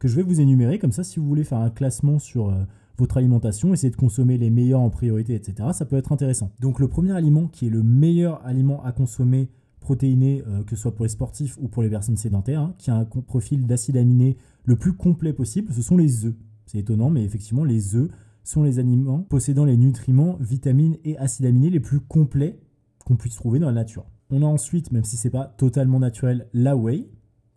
que 0.00 0.08
je 0.08 0.16
vais 0.16 0.22
vous 0.22 0.40
énumérer. 0.40 0.78
Comme 0.78 0.92
ça, 0.92 1.04
si 1.04 1.20
vous 1.20 1.26
voulez 1.26 1.44
faire 1.44 1.58
un 1.58 1.70
classement 1.70 2.18
sur 2.18 2.48
euh, 2.48 2.64
votre 3.00 3.16
alimentation, 3.16 3.72
essayer 3.72 3.90
de 3.90 3.96
consommer 3.96 4.38
les 4.38 4.50
meilleurs 4.50 4.80
en 4.80 4.90
priorité, 4.90 5.34
etc., 5.34 5.70
ça 5.72 5.84
peut 5.84 5.96
être 5.96 6.12
intéressant. 6.12 6.52
Donc 6.60 6.78
le 6.78 6.88
premier 6.88 7.12
aliment 7.12 7.48
qui 7.48 7.66
est 7.66 7.70
le 7.70 7.82
meilleur 7.82 8.44
aliment 8.46 8.82
à 8.84 8.92
consommer 8.92 9.48
protéiné, 9.80 10.44
euh, 10.46 10.62
que 10.62 10.76
ce 10.76 10.82
soit 10.82 10.94
pour 10.94 11.04
les 11.04 11.10
sportifs 11.10 11.56
ou 11.60 11.68
pour 11.68 11.82
les 11.82 11.88
personnes 11.88 12.16
sédentaires, 12.16 12.60
hein, 12.60 12.74
qui 12.78 12.90
a 12.90 12.94
un 12.94 13.04
profil 13.04 13.66
d'acide 13.66 13.96
aminé 13.96 14.36
le 14.64 14.76
plus 14.76 14.92
complet 14.92 15.32
possible, 15.32 15.72
ce 15.72 15.82
sont 15.82 15.96
les 15.96 16.26
œufs. 16.26 16.34
C'est 16.66 16.78
étonnant, 16.78 17.10
mais 17.10 17.24
effectivement, 17.24 17.64
les 17.64 17.96
œufs 17.96 18.10
sont 18.44 18.62
les 18.62 18.78
aliments 18.78 19.20
possédant 19.20 19.64
les 19.64 19.76
nutriments, 19.76 20.36
vitamines 20.38 20.96
et 21.04 21.16
acides 21.18 21.46
aminés 21.46 21.70
les 21.70 21.80
plus 21.80 22.00
complets 22.00 22.60
qu'on 23.04 23.16
puisse 23.16 23.34
trouver 23.34 23.58
dans 23.58 23.66
la 23.66 23.72
nature. 23.72 24.04
On 24.30 24.42
a 24.42 24.46
ensuite, 24.46 24.92
même 24.92 25.04
si 25.04 25.16
c'est 25.16 25.30
pas 25.30 25.46
totalement 25.46 25.98
naturel, 25.98 26.48
la 26.52 26.76
whey, 26.76 27.08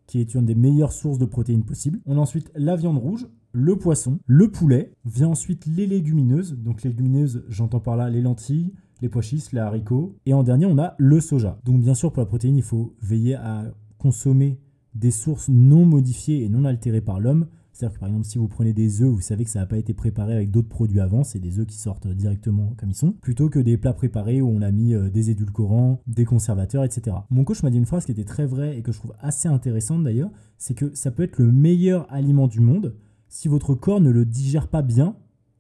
qui 0.07 0.19
est 0.19 0.33
une 0.33 0.45
des 0.45 0.55
meilleures 0.55 0.91
sources 0.91 1.19
de 1.19 1.25
protéines 1.25 1.63
possibles. 1.63 1.99
On 2.05 2.17
a 2.17 2.21
ensuite 2.21 2.51
la 2.55 2.75
viande 2.75 2.97
rouge, 2.97 3.27
le 3.53 3.77
poisson, 3.77 4.19
le 4.25 4.51
poulet. 4.51 4.91
Vient 5.05 5.29
ensuite 5.29 5.65
les 5.65 5.88
légumineuses. 5.88 6.57
Donc 6.57 6.83
les 6.83 6.89
légumineuses, 6.89 7.45
j'entends 7.47 7.79
par 7.79 7.95
là 7.95 8.09
les 8.09 8.21
lentilles, 8.21 8.73
les 9.01 9.07
pois 9.07 9.21
chiches, 9.21 9.51
les 9.53 9.59
haricots. 9.59 10.17
Et 10.25 10.33
en 10.33 10.44
dernier, 10.44 10.65
on 10.65 10.77
a 10.77 10.95
le 10.97 11.21
soja. 11.21 11.59
Donc 11.63 11.79
bien 11.79 11.94
sûr, 11.94 12.11
pour 12.11 12.21
la 12.21 12.25
protéine, 12.25 12.57
il 12.57 12.63
faut 12.63 12.95
veiller 13.01 13.35
à 13.35 13.71
consommer 13.97 14.59
des 14.95 15.11
sources 15.11 15.50
non 15.50 15.85
modifiées 15.85 16.44
et 16.44 16.50
non 16.50 16.65
altérées 16.65 17.01
par 17.01 17.19
l'homme. 17.19 17.47
C'est-à-dire 17.71 17.95
que 17.95 18.00
par 18.00 18.09
exemple, 18.09 18.25
si 18.25 18.38
vous 18.38 18.47
prenez 18.47 18.71
des 18.71 19.01
œufs, 19.01 19.09
vous 19.09 19.21
savez 19.21 19.44
que 19.44 19.50
ça 19.50 19.59
n'a 19.59 19.65
pas 19.65 19.77
été 19.77 19.95
préparé 19.95 20.33
avec 20.33 20.51
d'autres 20.51 20.69
produits 20.69 21.00
avant, 21.00 21.23
c'est 21.23 21.39
des 21.39 21.57
œufs 21.59 21.65
qui 21.65 21.77
sortent 21.77 22.07
directement 22.07 22.75
comme 22.77 22.91
ils 22.91 22.95
sont, 22.95 23.13
plutôt 23.13 23.50
que 23.50 23.57
des 23.57 23.77
plats 23.77 23.94
préparés 23.94 24.41
où 24.41 24.47
on 24.47 24.61
a 24.61 24.71
mis 24.71 24.94
euh, 24.94 25.09
des 25.09 25.31
édulcorants, 25.31 26.00
des 26.05 26.23
conservateurs, 26.23 26.83
etc. 26.83 27.17
Mon 27.31 27.44
coach 27.44 27.63
m'a 27.63 27.71
dit 27.71 27.79
une 27.79 27.88
phrase 27.88 28.05
qui 28.05 28.11
était 28.11 28.25
très 28.25 28.45
vraie 28.45 28.77
et 28.77 28.83
que 28.83 28.91
je 28.91 29.00
trouve 29.00 29.15
assez 29.19 29.47
intéressante 29.47 30.03
d'ailleurs, 30.03 30.29
c'est 30.59 30.75
que 30.75 30.94
ça 30.94 31.09
peut 31.09 31.23
être 31.23 31.39
le 31.39 31.51
meilleur 31.51 32.05
aliment 32.13 32.47
du 32.47 32.59
monde. 32.59 32.95
Si 33.33 33.47
votre 33.47 33.74
corps 33.74 34.00
ne 34.00 34.12
le 34.12 34.25
digère 34.25 34.68
pas 34.68 34.83
bien, 34.83 35.15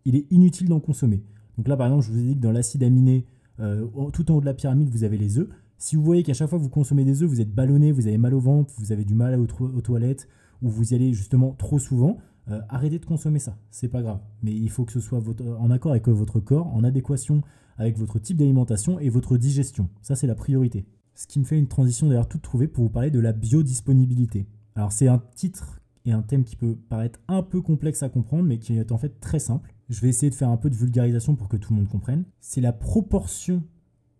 il 0.05 0.15
est 0.15 0.31
inutile 0.31 0.69
d'en 0.69 0.79
consommer. 0.79 1.23
Donc 1.57 1.67
là, 1.67 1.75
par 1.75 1.87
exemple, 1.87 2.05
je 2.05 2.11
vous 2.11 2.19
ai 2.19 2.21
dit 2.21 2.35
que 2.35 2.39
dans 2.39 2.51
l'acide 2.51 2.83
aminé, 2.83 3.25
euh, 3.59 3.87
tout 4.13 4.31
en 4.31 4.35
haut 4.35 4.41
de 4.41 4.45
la 4.45 4.53
pyramide, 4.53 4.89
vous 4.89 5.03
avez 5.03 5.17
les 5.17 5.39
œufs. 5.39 5.49
Si 5.79 5.95
vous 5.95 6.03
voyez 6.03 6.21
qu'à 6.21 6.35
chaque 6.35 6.51
fois 6.51 6.59
que 6.59 6.63
vous 6.63 6.69
consommez 6.69 7.03
des 7.03 7.23
œufs, 7.23 7.27
vous 7.27 7.41
êtes 7.41 7.51
ballonné, 7.51 7.91
vous 7.91 8.05
avez 8.05 8.19
mal 8.19 8.35
au 8.35 8.39
ventre, 8.39 8.71
vous 8.77 8.91
avez 8.91 9.03
du 9.05 9.15
mal 9.15 9.39
aux 9.39 9.81
toilettes, 9.81 10.27
où 10.61 10.69
vous 10.69 10.93
y 10.93 10.95
allez 10.95 11.13
justement 11.13 11.53
trop 11.53 11.79
souvent, 11.79 12.19
euh, 12.51 12.61
arrêtez 12.69 12.99
de 12.99 13.05
consommer 13.07 13.39
ça. 13.39 13.57
C'est 13.71 13.89
pas 13.89 14.03
grave. 14.03 14.19
Mais 14.43 14.53
il 14.53 14.69
faut 14.69 14.85
que 14.85 14.91
ce 14.91 14.99
soit 14.99 15.23
en 15.59 15.71
accord 15.71 15.93
avec 15.93 16.07
votre 16.07 16.39
corps, 16.39 16.67
en 16.75 16.83
adéquation 16.83 17.41
avec 17.79 17.97
votre 17.97 18.19
type 18.19 18.37
d'alimentation 18.37 18.99
et 18.99 19.09
votre 19.09 19.35
digestion. 19.35 19.89
Ça, 20.03 20.15
c'est 20.15 20.27
la 20.27 20.35
priorité. 20.35 20.85
Ce 21.15 21.25
qui 21.25 21.39
me 21.39 21.43
fait 21.43 21.57
une 21.57 21.67
transition 21.67 22.07
d'ailleurs 22.07 22.29
toute 22.29 22.43
trouvée 22.43 22.67
pour 22.67 22.83
vous 22.83 22.91
parler 22.91 23.09
de 23.09 23.19
la 23.19 23.33
biodisponibilité. 23.33 24.45
Alors, 24.75 24.91
c'est 24.91 25.07
un 25.07 25.23
titre 25.35 25.79
et 26.05 26.11
un 26.11 26.21
thème 26.21 26.43
qui 26.43 26.55
peut 26.55 26.75
paraître 26.89 27.19
un 27.27 27.43
peu 27.43 27.61
complexe 27.61 28.03
à 28.03 28.09
comprendre, 28.09 28.43
mais 28.43 28.59
qui 28.59 28.77
est 28.77 28.91
en 28.91 28.97
fait 28.97 29.19
très 29.19 29.39
simple. 29.39 29.73
Je 29.89 30.01
vais 30.01 30.09
essayer 30.09 30.29
de 30.29 30.35
faire 30.35 30.49
un 30.49 30.57
peu 30.57 30.69
de 30.69 30.75
vulgarisation 30.75 31.35
pour 31.35 31.47
que 31.47 31.57
tout 31.57 31.73
le 31.73 31.79
monde 31.79 31.89
comprenne. 31.89 32.25
C'est 32.39 32.61
la 32.61 32.73
proportion 32.73 33.63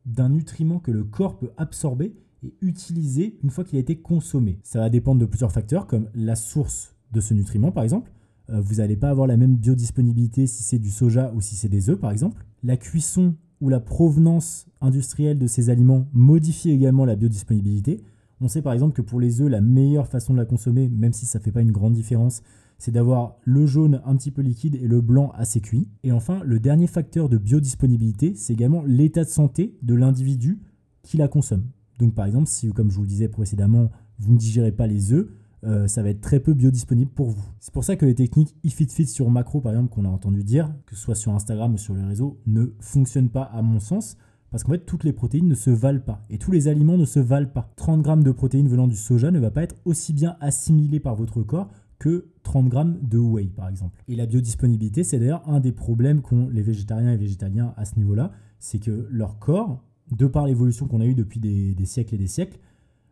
d'un 0.05 0.29
nutriment 0.29 0.79
que 0.79 0.91
le 0.91 1.03
corps 1.03 1.37
peut 1.37 1.51
absorber 1.57 2.13
et 2.43 2.53
utilisé 2.61 3.39
une 3.43 3.49
fois 3.49 3.63
qu'il 3.63 3.77
a 3.77 3.81
été 3.81 3.97
consommé. 3.97 4.59
Ça 4.63 4.79
va 4.79 4.89
dépendre 4.89 5.21
de 5.21 5.25
plusieurs 5.25 5.51
facteurs 5.51 5.87
comme 5.87 6.09
la 6.13 6.35
source 6.35 6.95
de 7.11 7.21
ce 7.21 7.33
nutriment 7.33 7.71
par 7.71 7.83
exemple. 7.83 8.11
Euh, 8.49 8.59
vous 8.59 8.75
n'allez 8.75 8.97
pas 8.97 9.09
avoir 9.09 9.27
la 9.27 9.37
même 9.37 9.55
biodisponibilité 9.55 10.47
si 10.47 10.63
c'est 10.63 10.79
du 10.79 10.91
soja 10.91 11.31
ou 11.33 11.41
si 11.41 11.55
c'est 11.55 11.69
des 11.69 11.89
œufs 11.89 11.99
par 11.99 12.11
exemple. 12.11 12.45
La 12.63 12.77
cuisson 12.77 13.35
ou 13.61 13.69
la 13.69 13.79
provenance 13.79 14.67
industrielle 14.81 15.39
de 15.39 15.47
ces 15.47 15.69
aliments 15.69 16.07
modifie 16.11 16.71
également 16.71 17.05
la 17.05 17.15
biodisponibilité. 17.15 18.03
On 18.43 18.49
sait 18.49 18.61
par 18.61 18.73
exemple 18.73 18.93
que 18.93 19.01
pour 19.01 19.21
les 19.21 19.39
œufs, 19.39 19.49
la 19.49 19.61
meilleure 19.61 20.05
façon 20.05 20.33
de 20.33 20.37
la 20.37 20.43
consommer, 20.43 20.89
même 20.89 21.13
si 21.13 21.25
ça 21.25 21.39
ne 21.39 21.43
fait 21.45 21.53
pas 21.53 21.61
une 21.61 21.71
grande 21.71 21.93
différence, 21.93 22.41
c'est 22.77 22.91
d'avoir 22.91 23.37
le 23.45 23.65
jaune 23.65 24.01
un 24.03 24.17
petit 24.17 24.31
peu 24.31 24.41
liquide 24.41 24.75
et 24.75 24.85
le 24.85 24.99
blanc 24.99 25.31
assez 25.33 25.61
cuit. 25.61 25.87
Et 26.03 26.11
enfin, 26.11 26.41
le 26.43 26.59
dernier 26.59 26.87
facteur 26.87 27.29
de 27.29 27.37
biodisponibilité, 27.37 28.35
c'est 28.35 28.51
également 28.51 28.83
l'état 28.85 29.23
de 29.23 29.29
santé 29.29 29.77
de 29.81 29.95
l'individu 29.95 30.59
qui 31.03 31.15
la 31.15 31.29
consomme. 31.29 31.63
Donc 31.99 32.15
par 32.15 32.25
exemple, 32.25 32.47
si 32.47 32.69
comme 32.73 32.91
je 32.91 32.97
vous 32.97 33.03
le 33.03 33.07
disais 33.07 33.29
précédemment, 33.29 33.89
vous 34.19 34.33
ne 34.33 34.37
digérez 34.37 34.73
pas 34.73 34.87
les 34.87 35.13
œufs, 35.13 35.29
euh, 35.63 35.87
ça 35.87 36.03
va 36.03 36.09
être 36.09 36.19
très 36.19 36.41
peu 36.41 36.53
biodisponible 36.53 37.11
pour 37.11 37.29
vous. 37.29 37.45
C'est 37.61 37.73
pour 37.73 37.85
ça 37.85 37.95
que 37.95 38.05
les 38.05 38.15
techniques 38.15 38.57
ifit-fit 38.65 39.07
sur 39.07 39.29
macro, 39.29 39.61
par 39.61 39.71
exemple, 39.71 39.93
qu'on 39.93 40.03
a 40.03 40.09
entendu 40.09 40.43
dire, 40.43 40.69
que 40.85 40.97
ce 40.97 41.01
soit 41.01 41.15
sur 41.15 41.33
Instagram 41.33 41.75
ou 41.75 41.77
sur 41.77 41.93
les 41.93 42.03
réseaux, 42.03 42.41
ne 42.45 42.73
fonctionnent 42.81 43.29
pas 43.29 43.43
à 43.43 43.61
mon 43.61 43.79
sens. 43.79 44.17
Parce 44.53 44.63
qu'en 44.63 44.73
fait, 44.73 44.85
toutes 44.85 45.03
les 45.03 45.13
protéines 45.13 45.47
ne 45.47 45.55
se 45.55 45.71
valent 45.71 46.03
pas. 46.03 46.23
Et 46.29 46.37
tous 46.37 46.51
les 46.51 46.67
aliments 46.67 46.95
ne 46.95 47.05
se 47.05 47.19
valent 47.19 47.49
pas. 47.49 47.73
30 47.75 48.03
grammes 48.03 48.23
de 48.23 48.31
protéines 48.31 48.67
venant 48.67 48.87
du 48.87 48.95
soja 48.95 49.31
ne 49.31 49.39
va 49.39 49.49
pas 49.49 49.63
être 49.63 49.75
aussi 49.83 50.13
bien 50.13 50.37
assimilé 50.41 50.99
par 50.99 51.15
votre 51.15 51.41
corps 51.41 51.71
que 51.97 52.27
30 52.43 52.69
grammes 52.69 52.99
de 53.01 53.17
whey, 53.17 53.45
par 53.47 53.67
exemple. 53.67 53.97
Et 54.07 54.15
la 54.15 54.27
biodisponibilité, 54.27 55.03
c'est 55.03 55.17
d'ailleurs 55.17 55.41
un 55.49 55.59
des 55.59 55.71
problèmes 55.71 56.21
qu'ont 56.21 56.49
les 56.49 56.61
végétariens 56.61 57.13
et 57.13 57.17
végétaliens 57.17 57.73
à 57.77 57.85
ce 57.85 57.95
niveau-là. 57.95 58.31
C'est 58.59 58.77
que 58.77 59.07
leur 59.09 59.39
corps 59.39 59.83
de 60.11 60.27
par 60.27 60.45
l'évolution 60.45 60.85
qu'on 60.87 61.01
a 61.01 61.05
eue 61.07 61.15
depuis 61.15 61.39
des, 61.39 61.85
siècles 61.85 62.13
et 62.13 62.19
des 62.19 62.27
siècles, 62.27 62.59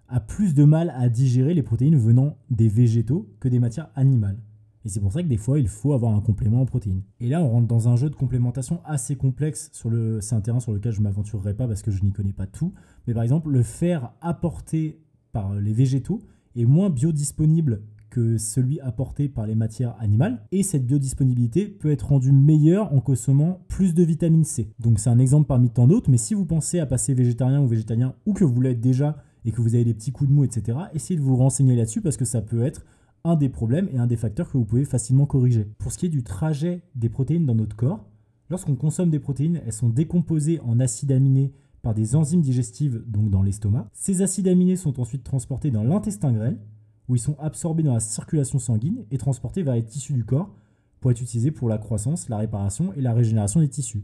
a 0.10 0.19
plus 0.19 0.53
de 0.53 0.63
mal 0.63 0.93
à 0.95 1.10
digérer 1.10 1.55
les 1.55 1.63
protéines 1.63 1.98
venant 1.98 2.38
des 2.51 2.67
végétaux 2.67 3.33
que 3.39 3.48
des 3.48 3.57
matières 3.57 3.89
animales. 3.95 4.38
Et 4.84 4.90
c'est 4.90 5.00
pour 5.00 5.12
ça 5.12 5.22
que 5.22 5.28
des 5.28 5.38
fois, 5.38 5.60
il 5.60 5.68
faut 5.68 5.94
avoir 5.94 6.14
un 6.14 6.22
complément 6.22 6.62
en 6.62 6.66
protéines. 6.66 7.04
Et 7.20 7.28
là, 7.28 7.42
on 7.42 7.50
rentre 7.50 7.68
dans 7.68 7.88
un 7.88 7.96
jeu 7.96 8.10
de 8.10 8.16
complémentation 8.16 8.82
assez 8.84 9.16
complexe. 9.16 9.70
Sur 9.74 9.90
le, 9.90 10.22
c'est 10.22 10.36
un 10.36 10.42
terrain 10.42 10.60
sur 10.60 10.74
lequel 10.74 10.92
je 10.92 11.00
ne 11.00 11.04
m'aventurerai 11.04 11.54
pas 11.54 11.68
parce 11.68 11.82
que 11.82 11.92
je 11.92 12.04
n'y 12.04 12.12
connais 12.12 12.34
pas 12.34 12.48
tout. 12.48 12.74
Mais 13.08 13.14
par 13.14 13.24
exemple, 13.24 13.50
le 13.50 13.64
fer 13.64 14.12
apporté 14.22 15.00
par 15.32 15.54
les 15.54 15.74
végétaux 15.74 16.22
est 16.56 16.66
moins 16.66 16.90
biodisponible 16.90 17.84
que 18.10 18.38
celui 18.38 18.80
apporté 18.82 19.30
par 19.30 19.48
les 19.48 19.56
matières 19.56 19.96
animales. 20.00 20.42
Et 20.52 20.64
cette 20.64 20.86
biodisponibilité 20.86 21.66
peut 21.68 21.92
être 21.92 22.10
rendue 22.10 22.34
meilleure 22.34 22.94
en 22.94 23.00
consommant 23.00 23.64
plus 23.70 23.94
de 23.94 24.04
vitamine 24.04 24.44
C. 24.44 24.70
Donc 24.80 25.00
c'est 25.00 25.10
un 25.10 25.20
exemple 25.20 25.48
parmi 25.48 25.70
tant 25.70 25.88
d'autres. 25.88 26.10
Mais 26.10 26.18
si 26.18 26.34
vous 26.34 26.46
pensez 26.46 26.80
à 26.80 26.86
passer 26.86 27.14
végétarien 27.14 27.62
ou 27.62 27.68
végétalien, 27.68 28.14
ou 28.26 28.34
que 28.34 28.44
vous 28.44 28.62
l'êtes 28.62 28.82
déjà 28.82 29.24
et 29.46 29.52
que 29.52 29.62
vous 29.62 29.76
avez 29.76 29.86
des 29.86 29.94
petits 29.94 30.12
coups 30.12 30.30
de 30.30 30.36
mou, 30.36 30.44
etc., 30.44 30.78
essayez 30.94 31.18
de 31.18 31.24
vous 31.24 31.38
renseigner 31.38 31.76
là-dessus 31.76 32.02
parce 32.02 32.18
que 32.18 32.26
ça 32.26 32.42
peut 32.42 32.64
être 32.64 32.86
un 33.24 33.36
des 33.36 33.50
problèmes 33.50 33.90
et 33.94 33.98
un 33.98 34.08
des 34.08 34.18
facteurs 34.18 34.51
que 34.51 34.58
vous 34.58 34.66
pouvez 34.66 34.86
facilement 34.86 35.25
corriger. 35.25 35.68
Pour 35.78 35.92
ce 35.92 35.98
qui 35.98 36.08
est 36.08 36.10
du 36.10 36.24
trajet 36.24 36.82
des 36.96 37.10
protéines 37.10 37.46
dans 37.46 37.56
notre 37.56 37.75
corps, 37.75 38.06
lorsqu'on 38.50 38.75
consomme 38.75 39.10
des 39.10 39.20
protéines, 39.20 39.62
elles 39.66 39.74
sont 39.74 39.90
décomposées 39.90 40.60
en 40.62 40.80
acides 40.80 41.12
aminés 41.12 41.54
par 41.82 41.94
des 41.94 42.16
enzymes 42.16 42.42
digestives, 42.42 43.04
donc 43.08 43.30
dans 43.30 43.42
l'estomac. 43.42 43.90
Ces 43.94 44.22
acides 44.22 44.48
aminés 44.48 44.75
sont 44.75 45.00
ensuite 45.00 45.24
transportés 45.24 45.72
dans 45.72 45.84
l'intestin 45.84 46.32
grêle, 46.32 46.60
où 47.08 47.16
ils 47.16 47.20
sont 47.20 47.38
absorbés 47.40 47.84
dans 47.84 47.94
la 47.94 48.00
circulation 48.00 48.60
sanguine 48.60 49.04
et 49.12 49.18
transportés 49.18 49.63
vers 49.63 49.74
les 49.74 49.84
tissus 49.84 50.13
du 50.13 50.24
corps 50.24 50.54
pour 51.00 51.12
être 51.12 51.22
utilisés 51.22 51.51
pour 51.51 51.68
la 51.68 51.78
croissance, 51.80 52.30
la 52.30 52.38
réparation 52.38 52.94
et 52.94 53.01
la 53.01 53.13
régénération 53.13 53.60
des 53.60 53.68
tissus. 53.68 54.04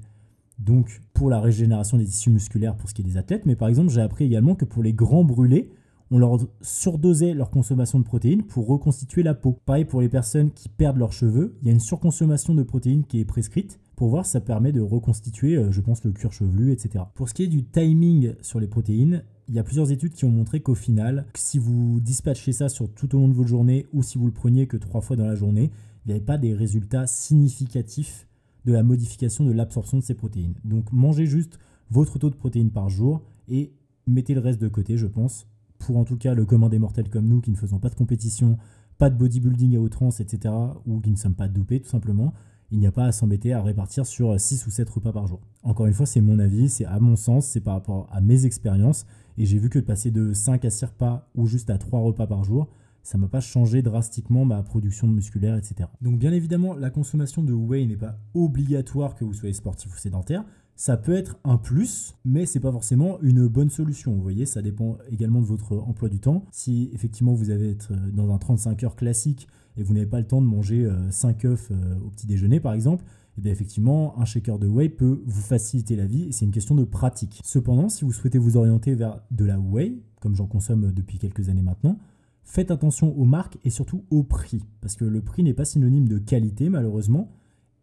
Donc 0.60 1.02
pour 1.14 1.30
la 1.30 1.40
régénération 1.40 1.98
des 1.98 2.06
tissus 2.06 2.32
musculaires 2.32 2.76
pour 2.76 2.90
ce 2.90 2.96
qui 2.96 3.04
est 3.04 3.06
des 3.06 3.18
athlètes, 3.18 3.46
mais 3.46 3.56
par 3.56 3.68
exemple 3.68 3.90
j'ai 3.90 4.02
appris 4.02 4.26
également 4.26 4.56
que 4.56 4.66
pour 4.66 4.82
les 4.82 4.94
grands 4.94 5.24
brûlés, 5.24 5.72
on 6.12 6.20
leur 6.20 6.38
surdosait 6.62 7.34
leur 7.34 7.50
consommation 7.50 8.00
de 8.00 8.04
protéines 8.04 8.44
pour 8.44 8.68
reconstituer 8.68 9.24
la 9.24 9.34
peau. 9.34 9.60
Pareil 9.66 9.86
pour 9.86 10.02
les 10.02 10.10
personnes 10.10 10.52
qui 10.52 10.70
perdent 10.70 10.98
leurs 10.98 11.14
cheveux, 11.14 11.58
il 11.62 11.68
y 11.68 11.70
a 11.70 11.74
une 11.74 11.80
surconsommation 11.80 12.56
de 12.56 12.64
protéines 12.64 13.04
qui 13.04 13.20
est 13.20 13.26
prescrite 13.26 13.80
pour 13.96 14.10
voir 14.10 14.26
si 14.26 14.32
ça 14.32 14.42
permet 14.42 14.72
de 14.72 14.82
reconstituer, 14.82 15.56
euh, 15.56 15.72
je 15.72 15.82
pense, 15.82 16.04
le 16.04 16.12
cuir 16.12 16.32
chevelu, 16.32 16.72
etc. 16.72 17.04
Pour 17.16 17.28
ce 17.28 17.34
qui 17.34 17.44
est 17.44 17.48
du 17.48 17.64
timing 17.64 18.34
sur 18.42 18.60
les 18.60 18.68
protéines, 18.68 19.24
il 19.50 19.56
y 19.56 19.60
a 19.60 19.64
plusieurs 19.64 19.92
études 19.92 20.14
qui 20.14 20.26
ont 20.26 20.32
montré 20.32 20.60
qu'au 20.60 20.76
final, 20.76 21.26
si 21.34 21.58
vous 21.58 22.00
dispatchez 22.00 22.52
ça 22.52 22.70
sur 22.70 22.90
tout 22.94 23.16
au 23.16 23.20
long 23.20 23.28
de 23.28 23.34
votre 23.34 23.50
journée 23.50 23.88
ou 23.94 24.04
si 24.04 24.18
vous 24.18 24.28
le 24.28 24.34
preniez 24.34 24.68
que 24.68 24.78
trois 24.78 25.02
fois 25.02 25.16
dans 25.16 25.26
la 25.26 25.36
journée, 25.36 25.72
il 26.06 26.10
n'y 26.10 26.14
avait 26.14 26.26
pas 26.26 26.38
des 26.38 26.54
résultats 26.54 27.08
significatifs 27.08 28.28
de 28.66 28.74
la 28.74 28.84
modification 28.84 29.46
de 29.46 29.52
l'absorption 29.52 29.98
de 29.98 30.04
ces 30.04 30.14
protéines. 30.14 30.56
Donc 30.64 30.92
mangez 30.92 31.26
juste 31.26 31.58
votre 31.90 32.20
taux 32.20 32.30
de 32.30 32.36
protéines 32.36 32.72
par 32.72 32.90
jour 32.90 33.22
et 33.48 33.72
mettez 34.06 34.34
le 34.34 34.42
reste 34.42 34.62
de 34.62 34.68
côté, 34.68 34.98
je 34.98 35.08
pense, 35.08 35.48
pour 35.80 35.98
en 35.98 36.04
tout 36.04 36.18
cas 36.18 36.34
le 36.34 36.46
commun 36.46 36.70
des 36.70 36.80
mortels 36.80 37.10
comme 37.10 37.28
nous 37.28 37.42
qui 37.42 37.52
ne 37.52 37.56
faisons 37.56 37.80
pas 37.80 37.90
de 37.90 37.96
compétition, 37.96 38.58
pas 38.98 39.10
de 39.10 39.16
bodybuilding 39.16 39.76
à 39.76 39.80
outrance, 39.80 40.20
etc., 40.20 40.54
ou 40.86 41.00
qui 41.00 41.12
ne 41.12 41.16
sommes 41.16 41.36
pas 41.36 41.48
dopés 41.48 41.80
tout 41.80 41.90
simplement, 41.90 42.34
il 42.72 42.80
n'y 42.80 42.88
a 42.88 42.92
pas 42.92 43.06
à 43.06 43.12
s'embêter 43.12 43.54
à 43.54 43.62
répartir 43.62 44.06
sur 44.06 44.40
6 44.40 44.68
ou 44.68 44.72
7 44.72 44.90
repas 44.90 45.14
par 45.14 45.28
jour. 45.28 45.40
Encore 45.64 45.86
une 45.86 45.94
fois, 45.94 46.06
c'est 46.06 46.22
mon 46.22 46.40
avis, 46.40 46.70
c'est 46.70 46.86
à 46.86 47.00
mon 47.00 47.16
sens, 47.16 47.46
c'est 47.46 47.62
par 47.62 47.76
rapport 47.76 48.10
à 48.12 48.20
mes 48.20 48.46
expériences, 48.46 49.06
et 49.38 49.46
j'ai 49.46 49.58
vu 49.58 49.70
que 49.70 49.80
de 49.80 49.86
passer 49.86 50.12
de 50.12 50.34
5 50.34 50.66
à 50.66 50.70
6 50.70 50.86
repas 50.86 51.30
ou 51.36 51.48
juste 51.48 51.70
à 51.70 51.78
3 51.78 52.00
repas 52.02 52.28
par 52.28 52.44
jour, 52.44 52.68
ça 53.04 53.18
m'a 53.18 53.30
pas 53.30 53.40
changé 53.40 53.82
drastiquement 53.82 54.44
ma 54.44 54.62
production 54.64 55.08
musculaire, 55.08 55.56
etc. 55.56 55.90
Donc 56.02 56.20
bien 56.20 56.34
évidemment, 56.34 56.74
la 56.76 56.90
consommation 56.90 57.42
de 57.42 57.54
whey 57.54 57.86
n'est 57.86 57.96
pas 57.96 58.18
obligatoire 58.34 59.16
que 59.16 59.24
vous 59.24 59.34
soyez 59.34 59.54
sportif 59.54 59.94
ou 59.94 59.98
sédentaire, 59.98 60.44
ça 60.78 60.96
peut 60.96 61.16
être 61.16 61.40
un 61.44 61.58
plus, 61.58 62.16
mais 62.24 62.46
c'est 62.46 62.60
pas 62.60 62.72
forcément 62.72 63.20
une 63.22 63.48
bonne 63.48 63.72
solution. 63.72 64.14
Vous 64.14 64.22
voyez, 64.22 64.46
ça 64.46 64.62
dépend 64.62 65.00
également 65.12 65.42
de 65.42 65.48
votre 65.48 65.76
emploi 65.76 66.08
du 66.08 66.20
temps. 66.20 66.46
Si 66.52 66.92
effectivement 66.94 67.34
vous 67.34 67.50
avez 67.50 67.72
être 67.72 67.92
euh, 67.92 68.12
dans 68.14 68.32
un 68.32 68.38
35 68.38 68.84
heures 68.84 68.96
classique 68.96 69.48
et 69.76 69.82
vous 69.82 69.96
n'avez 69.96 70.06
pas 70.06 70.20
le 70.20 70.28
temps 70.28 70.40
de 70.40 70.46
manger 70.46 70.88
5 71.10 71.46
euh, 71.46 71.50
œufs 71.50 71.72
euh, 71.72 71.96
au 72.06 72.10
petit 72.12 72.28
déjeuner 72.28 72.60
par 72.60 72.74
exemple, 72.74 73.04
et 73.38 73.42
eh 73.46 73.50
effectivement, 73.50 74.20
un 74.20 74.26
shaker 74.26 74.58
de 74.58 74.68
whey 74.68 74.90
peut 74.90 75.22
vous 75.26 75.42
faciliter 75.42 75.96
la 75.96 76.06
vie 76.06 76.32
c'est 76.32 76.46
une 76.46 76.52
question 76.52 76.76
de 76.76 76.84
pratique. 76.84 77.42
Cependant, 77.44 77.90
si 77.90 78.06
vous 78.06 78.12
souhaitez 78.12 78.38
vous 78.38 78.56
orienter 78.56 78.94
vers 78.94 79.20
de 79.32 79.46
la 79.46 79.60
whey, 79.60 79.98
comme 80.22 80.36
j'en 80.36 80.48
consomme 80.48 80.92
depuis 80.92 81.18
quelques 81.18 81.50
années 81.50 81.62
maintenant, 81.64 81.98
faites 82.44 82.70
attention 82.70 83.18
aux 83.18 83.26
marques 83.26 83.58
et 83.64 83.72
surtout 83.72 84.06
au 84.12 84.22
prix, 84.22 84.64
parce 84.82 84.96
que 84.96 85.06
le 85.06 85.22
prix 85.22 85.42
n'est 85.42 85.54
pas 85.54 85.66
synonyme 85.66 86.08
de 86.08 86.20
qualité 86.20 86.70
malheureusement. 86.70 87.32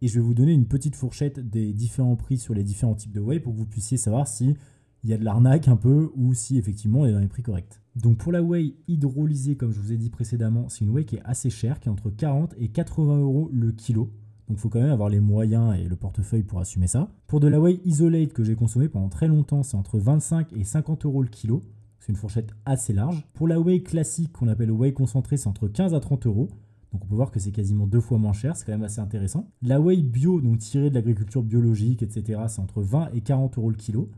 Et 0.04 0.08
je 0.08 0.16
vais 0.16 0.20
vous 0.20 0.34
donner 0.34 0.52
une 0.52 0.66
petite 0.66 0.96
fourchette 0.96 1.40
des 1.40 1.72
différents 1.72 2.14
prix 2.14 2.36
sur 2.36 2.52
les 2.52 2.62
différents 2.62 2.94
types 2.94 3.14
de 3.14 3.20
whey 3.20 3.40
pour 3.40 3.54
que 3.54 3.58
vous 3.58 3.64
puissiez 3.64 3.96
savoir 3.96 4.28
si 4.28 4.54
il 5.02 5.08
y 5.08 5.14
a 5.14 5.16
de 5.16 5.24
l'arnaque 5.24 5.66
un 5.66 5.76
peu 5.76 6.10
ou 6.14 6.34
si 6.34 6.58
effectivement 6.58 7.06
elle 7.06 7.12
est 7.12 7.14
dans 7.14 7.20
les 7.20 7.26
prix 7.26 7.42
corrects. 7.42 7.80
Donc 7.96 8.18
pour 8.18 8.30
la 8.30 8.42
whey 8.42 8.74
hydrolysée, 8.86 9.56
comme 9.56 9.72
je 9.72 9.80
vous 9.80 9.92
ai 9.92 9.96
dit 9.96 10.10
précédemment, 10.10 10.68
c'est 10.68 10.84
une 10.84 10.90
whey 10.90 11.06
qui 11.06 11.16
est 11.16 11.22
assez 11.24 11.48
chère, 11.48 11.80
qui 11.80 11.88
est 11.88 11.90
entre 11.90 12.10
40 12.10 12.54
et 12.58 12.68
80 12.68 13.16
euros 13.16 13.48
le 13.50 13.72
kilo. 13.72 14.12
Donc 14.46 14.58
il 14.58 14.60
faut 14.60 14.68
quand 14.68 14.82
même 14.82 14.90
avoir 14.90 15.08
les 15.08 15.20
moyens 15.20 15.74
et 15.74 15.88
le 15.88 15.96
portefeuille 15.96 16.42
pour 16.42 16.60
assumer 16.60 16.86
ça. 16.86 17.10
Pour 17.26 17.40
de 17.40 17.48
la 17.48 17.58
whey 17.58 17.80
isolate 17.86 18.34
que 18.34 18.44
j'ai 18.44 18.56
consommée 18.56 18.90
pendant 18.90 19.08
très 19.08 19.26
longtemps, 19.26 19.62
c'est 19.62 19.78
entre 19.78 19.98
25 19.98 20.52
et 20.52 20.64
50 20.64 21.06
euros 21.06 21.22
le 21.22 21.28
kilo. 21.28 21.62
C'est 21.98 22.12
une 22.12 22.18
fourchette 22.18 22.50
assez 22.66 22.92
large. 22.92 23.26
Pour 23.32 23.48
la 23.48 23.58
whey 23.58 23.82
classique 23.82 24.32
qu'on 24.32 24.48
appelle 24.48 24.70
whey 24.70 24.92
concentré, 24.92 25.38
c'est 25.38 25.48
entre 25.48 25.66
15 25.66 25.94
à 25.94 26.00
30 26.00 26.26
euros. 26.26 26.50
Donc 26.94 27.02
on 27.06 27.08
peut 27.08 27.16
voir 27.16 27.32
que 27.32 27.40
c'est 27.40 27.50
quasiment 27.50 27.88
deux 27.88 28.00
fois 28.00 28.18
moins 28.18 28.32
cher, 28.32 28.56
c'est 28.56 28.64
quand 28.64 28.72
même 28.72 28.84
assez 28.84 29.00
intéressant. 29.00 29.48
La 29.62 29.80
whey 29.80 30.00
bio, 30.00 30.40
donc 30.40 30.58
tirée 30.58 30.90
de 30.90 30.94
l'agriculture 30.94 31.42
biologique, 31.42 32.04
etc., 32.04 32.42
c'est 32.46 32.60
entre 32.60 32.82
20 32.82 33.08
et 33.14 33.20
40 33.20 33.58
euros 33.58 33.70
le 33.70 33.76
kilo. 33.76 34.08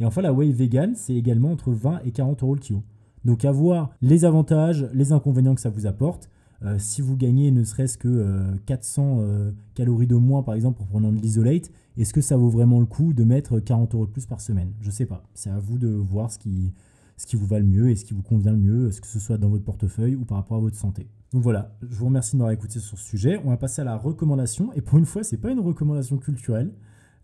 Et 0.00 0.04
enfin 0.04 0.20
la 0.20 0.32
whey 0.32 0.50
vegan, 0.50 0.96
c'est 0.96 1.14
également 1.14 1.52
entre 1.52 1.70
20 1.70 2.00
et 2.04 2.10
40 2.10 2.42
euros 2.42 2.54
le 2.56 2.60
kilo. 2.60 2.82
Donc 3.24 3.44
à 3.44 3.52
voir 3.52 3.90
les 4.02 4.24
avantages, 4.24 4.88
les 4.92 5.12
inconvénients 5.12 5.54
que 5.54 5.60
ça 5.60 5.70
vous 5.70 5.86
apporte. 5.86 6.28
Euh, 6.64 6.74
si 6.80 7.02
vous 7.02 7.16
gagnez 7.16 7.52
ne 7.52 7.62
serait-ce 7.62 7.96
que 7.96 8.56
400 8.66 9.20
euh, 9.20 9.22
euh, 9.22 9.52
calories 9.76 10.08
de 10.08 10.16
moins 10.16 10.42
par 10.42 10.56
exemple 10.56 10.78
pour 10.78 10.88
prendre 10.88 11.12
de 11.12 11.20
l'isolate, 11.20 11.70
est-ce 11.96 12.12
que 12.12 12.20
ça 12.20 12.36
vaut 12.36 12.48
vraiment 12.48 12.80
le 12.80 12.86
coup 12.86 13.12
de 13.12 13.22
mettre 13.22 13.60
40 13.60 13.94
euros 13.94 14.06
de 14.06 14.10
plus 14.10 14.26
par 14.26 14.40
semaine? 14.40 14.72
Je 14.80 14.90
sais 14.90 15.06
pas. 15.06 15.22
C'est 15.34 15.50
à 15.50 15.60
vous 15.60 15.78
de 15.78 15.88
voir 15.88 16.32
ce 16.32 16.38
qui, 16.40 16.72
ce 17.18 17.26
qui 17.26 17.36
vous 17.36 17.46
va 17.46 17.58
le 17.58 17.66
mieux 17.66 17.90
et 17.90 17.96
ce 17.96 18.04
qui 18.04 18.14
vous 18.14 18.22
convient 18.22 18.52
le 18.52 18.58
mieux, 18.58 18.88
que 18.88 19.06
ce 19.06 19.18
soit 19.18 19.36
dans 19.36 19.48
votre 19.48 19.64
portefeuille 19.64 20.14
ou 20.14 20.24
par 20.24 20.38
rapport 20.38 20.56
à 20.56 20.60
votre 20.60 20.76
santé. 20.76 21.08
Donc 21.32 21.42
voilà, 21.42 21.76
je 21.82 21.94
vous 21.96 22.06
remercie 22.06 22.32
de 22.32 22.38
m'avoir 22.38 22.52
écouté 22.52 22.78
sur 22.78 22.96
ce 22.96 23.04
sujet. 23.04 23.40
On 23.44 23.50
va 23.50 23.56
passer 23.56 23.82
à 23.82 23.84
la 23.84 23.96
recommandation. 23.96 24.72
Et 24.74 24.80
pour 24.80 24.98
une 24.98 25.04
fois, 25.04 25.24
ce 25.24 25.34
n'est 25.34 25.40
pas 25.40 25.50
une 25.50 25.60
recommandation 25.60 26.16
culturelle. 26.16 26.72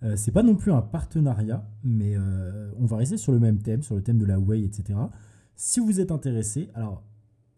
Euh, 0.03 0.15
c'est 0.17 0.33
pas 0.33 0.43
non 0.43 0.57
plus 0.57 0.73
un 0.73 0.83
partenariat, 0.83 1.67
mais 1.85 2.15
euh, 2.17 2.71
on 2.79 2.87
va 2.87 2.97
rester 2.97 3.17
sur 3.17 3.33
le 3.33 3.39
même 3.39 3.59
thème, 3.59 3.83
sur 3.83 3.95
le 3.95 4.03
thème 4.03 4.19
de 4.19 4.27
la 4.27 4.39
whey, 4.39 4.63
etc. 4.63 4.99
Si 5.55 5.79
vous 5.79 6.01
êtes 6.01 6.11
intéressé, 6.11 6.69
alors 6.75 7.05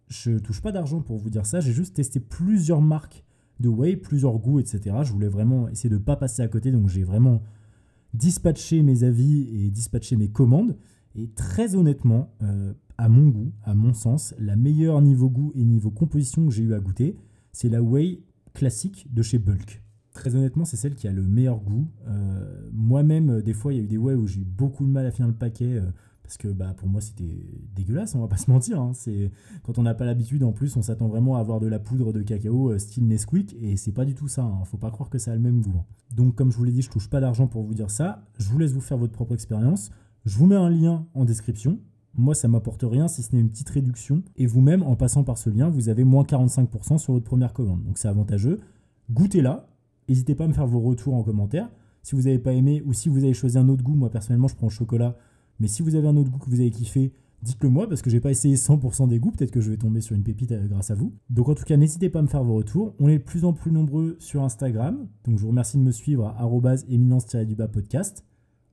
je 0.09 0.38
touche 0.38 0.61
pas 0.61 0.71
d'argent 0.71 1.00
pour 1.00 1.16
vous 1.16 1.31
dire 1.31 1.47
ça, 1.47 1.61
j'ai 1.61 1.73
juste 1.73 1.97
testé 1.97 2.21
plusieurs 2.21 2.83
marques 2.83 3.25
de 3.59 3.69
whey, 3.69 3.97
plusieurs 3.97 4.38
goûts, 4.38 4.61
etc. 4.61 4.97
Je 5.02 5.12
voulais 5.12 5.28
vraiment 5.28 5.69
essayer 5.69 5.88
de 5.88 5.97
ne 5.97 6.02
pas 6.02 6.16
passer 6.16 6.43
à 6.43 6.49
côté, 6.49 6.71
donc 6.71 6.88
j'ai 6.88 7.02
vraiment 7.02 7.43
dispatché 8.14 8.83
mes 8.83 9.02
avis 9.02 9.49
et 9.52 9.71
dispatché 9.71 10.16
mes 10.16 10.28
commandes. 10.28 10.76
Et 11.16 11.28
très 11.28 11.75
honnêtement, 11.75 12.35
euh, 12.42 12.75
à 12.99 13.08
mon 13.08 13.28
goût, 13.28 13.52
à 13.64 13.75
mon 13.75 13.94
sens, 13.94 14.35
la 14.38 14.54
meilleure 14.54 15.00
niveau 15.00 15.30
goût 15.30 15.52
et 15.54 15.64
niveau 15.64 15.90
composition 15.90 16.46
que 16.46 16.52
j'ai 16.52 16.62
eu 16.62 16.75
à 16.75 16.80
goûter, 16.80 17.16
c'est 17.52 17.68
la 17.68 17.82
whey 17.82 18.20
classique 18.52 19.06
de 19.12 19.23
chez 19.23 19.38
Bulk. 19.38 19.82
Très 20.12 20.35
honnêtement, 20.35 20.64
c'est 20.64 20.76
celle 20.76 20.94
qui 20.94 21.08
a 21.08 21.12
le 21.12 21.23
meilleur 21.23 21.61
goût. 21.61 21.88
Euh, 22.06 22.70
moi-même, 22.73 23.42
des 23.42 23.52
fois, 23.52 23.73
il 23.73 23.76
y 23.76 23.80
a 23.80 23.82
eu 23.82 23.87
des 23.87 23.99
whey 23.99 24.14
où 24.14 24.26
j'ai 24.26 24.40
eu 24.40 24.44
beaucoup 24.44 24.85
de 24.85 24.90
mal 24.90 25.06
à 25.06 25.11
finir 25.11 25.28
le 25.28 25.35
paquet. 25.35 25.76
Euh, 25.76 25.90
parce 26.26 26.38
que 26.38 26.49
bah, 26.49 26.75
pour 26.76 26.88
moi, 26.88 27.00
c'était 27.00 27.46
dégueulasse, 27.75 28.16
on 28.16 28.20
va 28.20 28.26
pas 28.26 28.37
se 28.38 28.50
mentir. 28.50 28.80
Hein. 28.80 28.92
Quand 29.62 29.78
on 29.78 29.82
n'a 29.82 29.94
pas 29.94 30.04
l'habitude, 30.04 30.42
en 30.42 30.52
plus, 30.52 30.76
on 30.76 30.82
s'attend 30.82 31.06
vraiment 31.06 31.37
à 31.37 31.40
avoir 31.40 31.61
de 31.61 31.68
la 31.68 31.78
poudre 31.78 32.12
de 32.12 32.20
cacao 32.23 32.73
euh, 32.73 32.78
style 32.78 33.06
Nesquik. 33.06 33.56
Et 33.61 33.76
c'est 33.76 33.92
pas 33.92 34.04
du 34.04 34.14
tout 34.14 34.26
ça. 34.26 34.42
Hein. 34.42 34.64
Faut 34.64 34.76
pas 34.76 34.90
croire 34.90 35.08
que 35.08 35.18
ça 35.18 35.32
a 35.32 35.35
le 35.35 35.40
même 35.40 35.62
goût. 35.62 35.78
Hein. 35.78 35.85
Donc, 36.14 36.35
comme 36.35 36.50
je 36.50 36.56
vous 36.56 36.64
l'ai 36.64 36.73
dit, 36.73 36.82
je 36.82 36.90
touche 36.90 37.08
pas 37.08 37.20
d'argent 37.20 37.46
pour 37.46 37.62
vous 37.62 37.75
dire 37.75 37.90
ça. 37.90 38.25
Je 38.38 38.49
vous 38.49 38.58
laisse 38.58 38.73
vous 38.73 38.80
faire 38.80 38.99
votre 38.99 39.12
propre 39.12 39.35
expérience. 39.35 39.90
Je 40.26 40.37
vous 40.38 40.47
mets 40.47 40.56
un 40.56 40.68
lien 40.68 41.06
en 41.14 41.25
description. 41.25 41.78
Moi, 42.16 42.35
ça 42.35 42.49
m'apporte 42.49 42.83
rien 42.83 43.06
si 43.06 43.23
ce 43.23 43.33
n'est 43.33 43.40
une 43.40 43.49
petite 43.49 43.71
réduction. 43.71 44.25
Et 44.35 44.47
vous-même, 44.47 44.83
en 44.83 44.97
passant 44.97 45.23
par 45.23 45.38
ce 45.38 45.50
lien, 45.50 45.68
vous 45.68 45.88
avez 45.88 46.02
moins 46.02 46.25
45% 46.25 46.99
sur 46.99 47.12
votre 47.12 47.25
première 47.25 47.52
commande. 47.52 47.85
Donc 47.85 47.97
c'est 47.97 48.09
avantageux. 48.09 48.59
Goûtez-la. 49.12 49.68
N'hésitez 50.09 50.35
pas 50.35 50.45
à 50.45 50.49
me 50.49 50.52
faire 50.52 50.66
vos 50.66 50.80
retours 50.80 51.14
en 51.14 51.23
commentaire. 51.23 51.71
Si 52.02 52.16
vous 52.16 52.23
n'avez 52.23 52.40
pas 52.40 52.54
aimé 52.54 52.83
ou 52.85 52.92
si 52.92 53.09
vous 53.09 53.23
avez 53.23 53.35
choisi 53.35 53.56
un 53.56 53.68
autre 53.68 53.85
goût, 53.85 53.95
moi 53.95 54.11
personnellement, 54.11 54.49
je 54.49 54.56
prends 54.56 54.66
le 54.66 54.73
chocolat. 54.73 55.16
Mais 55.61 55.68
si 55.68 55.83
vous 55.83 55.95
avez 55.95 56.09
un 56.09 56.16
autre 56.16 56.30
goût 56.33 56.38
que 56.38 56.50
vous 56.50 56.61
avez 56.61 56.73
kiffé, 56.73 57.12
dites-le 57.42 57.68
moi 57.68 57.88
parce 57.88 58.02
que 58.02 58.11
j'ai 58.11 58.21
pas 58.21 58.33
essayé 58.33 58.56
100% 58.56 59.06
des 59.06 59.21
goûts. 59.21 59.30
Peut-être 59.30 59.52
que 59.52 59.61
je 59.61 59.71
vais 59.71 59.76
tomber 59.76 60.00
sur 60.00 60.16
une 60.16 60.25
pépite 60.25 60.50
euh, 60.50 60.66
grâce 60.66 60.90
à 60.90 60.97
vous. 60.97 61.12
Donc 61.30 61.49
en 61.49 61.54
tout 61.54 61.64
cas, 61.64 61.76
n'hésitez 61.76 62.11
pas 62.11 62.18
à 62.18 62.23
me 62.23 62.28
faire 62.28 62.42
vos 62.42 62.54
retours. 62.54 62.97
On 62.99 63.06
est 63.06 63.18
de 63.18 63.23
plus 63.23 63.45
en 63.45 63.52
plus 63.52 63.71
nombreux 63.71 64.16
sur 64.18 64.42
Instagram. 64.42 65.06
Donc 65.25 65.37
je 65.38 65.42
vous 65.42 65.50
remercie 65.50 65.76
de 65.76 65.83
me 65.83 65.92
suivre 65.92 66.26
à 66.26 66.50
éminence-du-bas 66.88 67.68
podcast. 67.68 68.25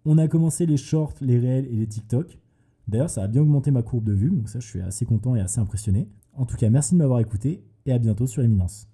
On 0.05 0.17
a 0.17 0.27
commencé 0.27 0.65
les 0.65 0.77
shorts, 0.77 1.13
les 1.22 1.39
réels 1.39 1.65
et 1.67 1.75
les 1.75 1.88
TikTok. 1.88 2.38
D'ailleurs, 2.88 3.10
ça 3.10 3.24
a 3.24 3.27
bien 3.27 3.41
augmenté 3.41 3.72
ma 3.72 3.83
courbe 3.83 4.03
de 4.03 4.13
vue, 4.13 4.29
donc 4.29 4.50
ça, 4.50 4.60
je 4.60 4.67
suis 4.67 4.81
assez 4.81 5.05
content 5.05 5.36
et 5.36 5.39
assez 5.39 5.60
impressionné. 5.60 6.10
En 6.33 6.45
tout 6.45 6.57
cas, 6.57 6.69
merci 6.69 6.93
de 6.93 6.98
m'avoir 6.98 7.19
écouté 7.22 7.63
et 7.86 7.93
à 7.93 8.00
bientôt 8.00 8.27
sur 8.27 8.43
Éminence. 8.43 8.92